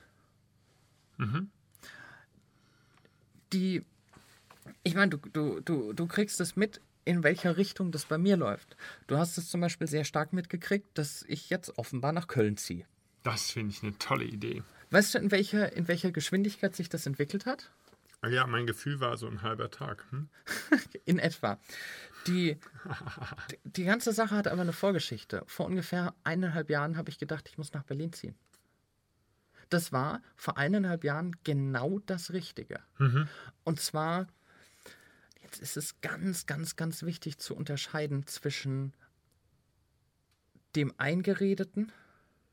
Die, 3.53 3.83
ich 4.83 4.95
meine, 4.95 5.09
du, 5.09 5.17
du, 5.17 5.59
du, 5.61 5.93
du 5.93 6.07
kriegst 6.07 6.39
es 6.39 6.55
mit, 6.55 6.81
in 7.09 7.23
welcher 7.23 7.57
Richtung 7.57 7.91
das 7.91 8.05
bei 8.05 8.17
mir 8.17 8.37
läuft. 8.37 8.77
Du 9.07 9.17
hast 9.17 9.37
es 9.39 9.49
zum 9.49 9.61
Beispiel 9.61 9.87
sehr 9.87 10.03
stark 10.03 10.31
mitgekriegt, 10.31 10.87
dass 10.97 11.23
ich 11.27 11.49
jetzt 11.49 11.77
offenbar 11.79 12.11
nach 12.13 12.27
Köln 12.27 12.55
ziehe. 12.55 12.85
Das 13.23 13.51
finde 13.51 13.71
ich 13.71 13.81
eine 13.83 13.97
tolle 13.97 14.25
Idee. 14.25 14.61
Weißt 14.91 15.15
du, 15.15 15.17
in 15.19 15.31
welcher, 15.31 15.73
in 15.73 15.87
welcher 15.87 16.11
Geschwindigkeit 16.11 16.75
sich 16.75 16.87
das 16.89 17.05
entwickelt 17.07 17.45
hat? 17.45 17.71
Ah 18.21 18.27
Ja, 18.27 18.45
mein 18.47 18.67
Gefühl 18.67 18.99
war 18.99 19.17
so 19.17 19.27
ein 19.27 19.41
halber 19.41 19.71
Tag. 19.71 20.05
Hm? 20.11 20.29
In 21.05 21.19
etwa. 21.19 21.57
Die, 22.27 22.57
die- 23.49 23.59
die 23.63 23.83
ganze 23.85 24.11
Sache 24.13 24.35
hat 24.35 24.47
aber 24.47 24.61
eine 24.61 24.73
Vorgeschichte. 24.73 25.43
Vor 25.47 25.65
ungefähr 25.67 26.13
eineinhalb 26.23 26.69
Jahren 26.69 26.95
habe 26.97 27.09
ich 27.09 27.17
gedacht, 27.17 27.47
ich 27.49 27.57
muss 27.57 27.73
nach 27.73 27.83
Berlin 27.83 28.11
ziehen. 28.13 28.35
Das 29.69 29.91
war 29.93 30.21
vor 30.35 30.57
eineinhalb 30.57 31.03
Jahren 31.03 31.35
genau 31.43 31.99
das 32.05 32.33
Richtige. 32.33 32.79
Und 33.63 33.79
zwar, 33.79 34.27
jetzt 35.49 35.61
ist 35.61 35.77
es 35.77 36.01
ganz, 36.01 36.45
ganz, 36.45 36.75
ganz 36.75 37.01
wichtig 37.01 37.39
zu 37.39 37.55
unterscheiden 37.55 38.27
zwischen 38.27 38.93
dem 40.75 40.93
Eingeredeten 40.97 41.91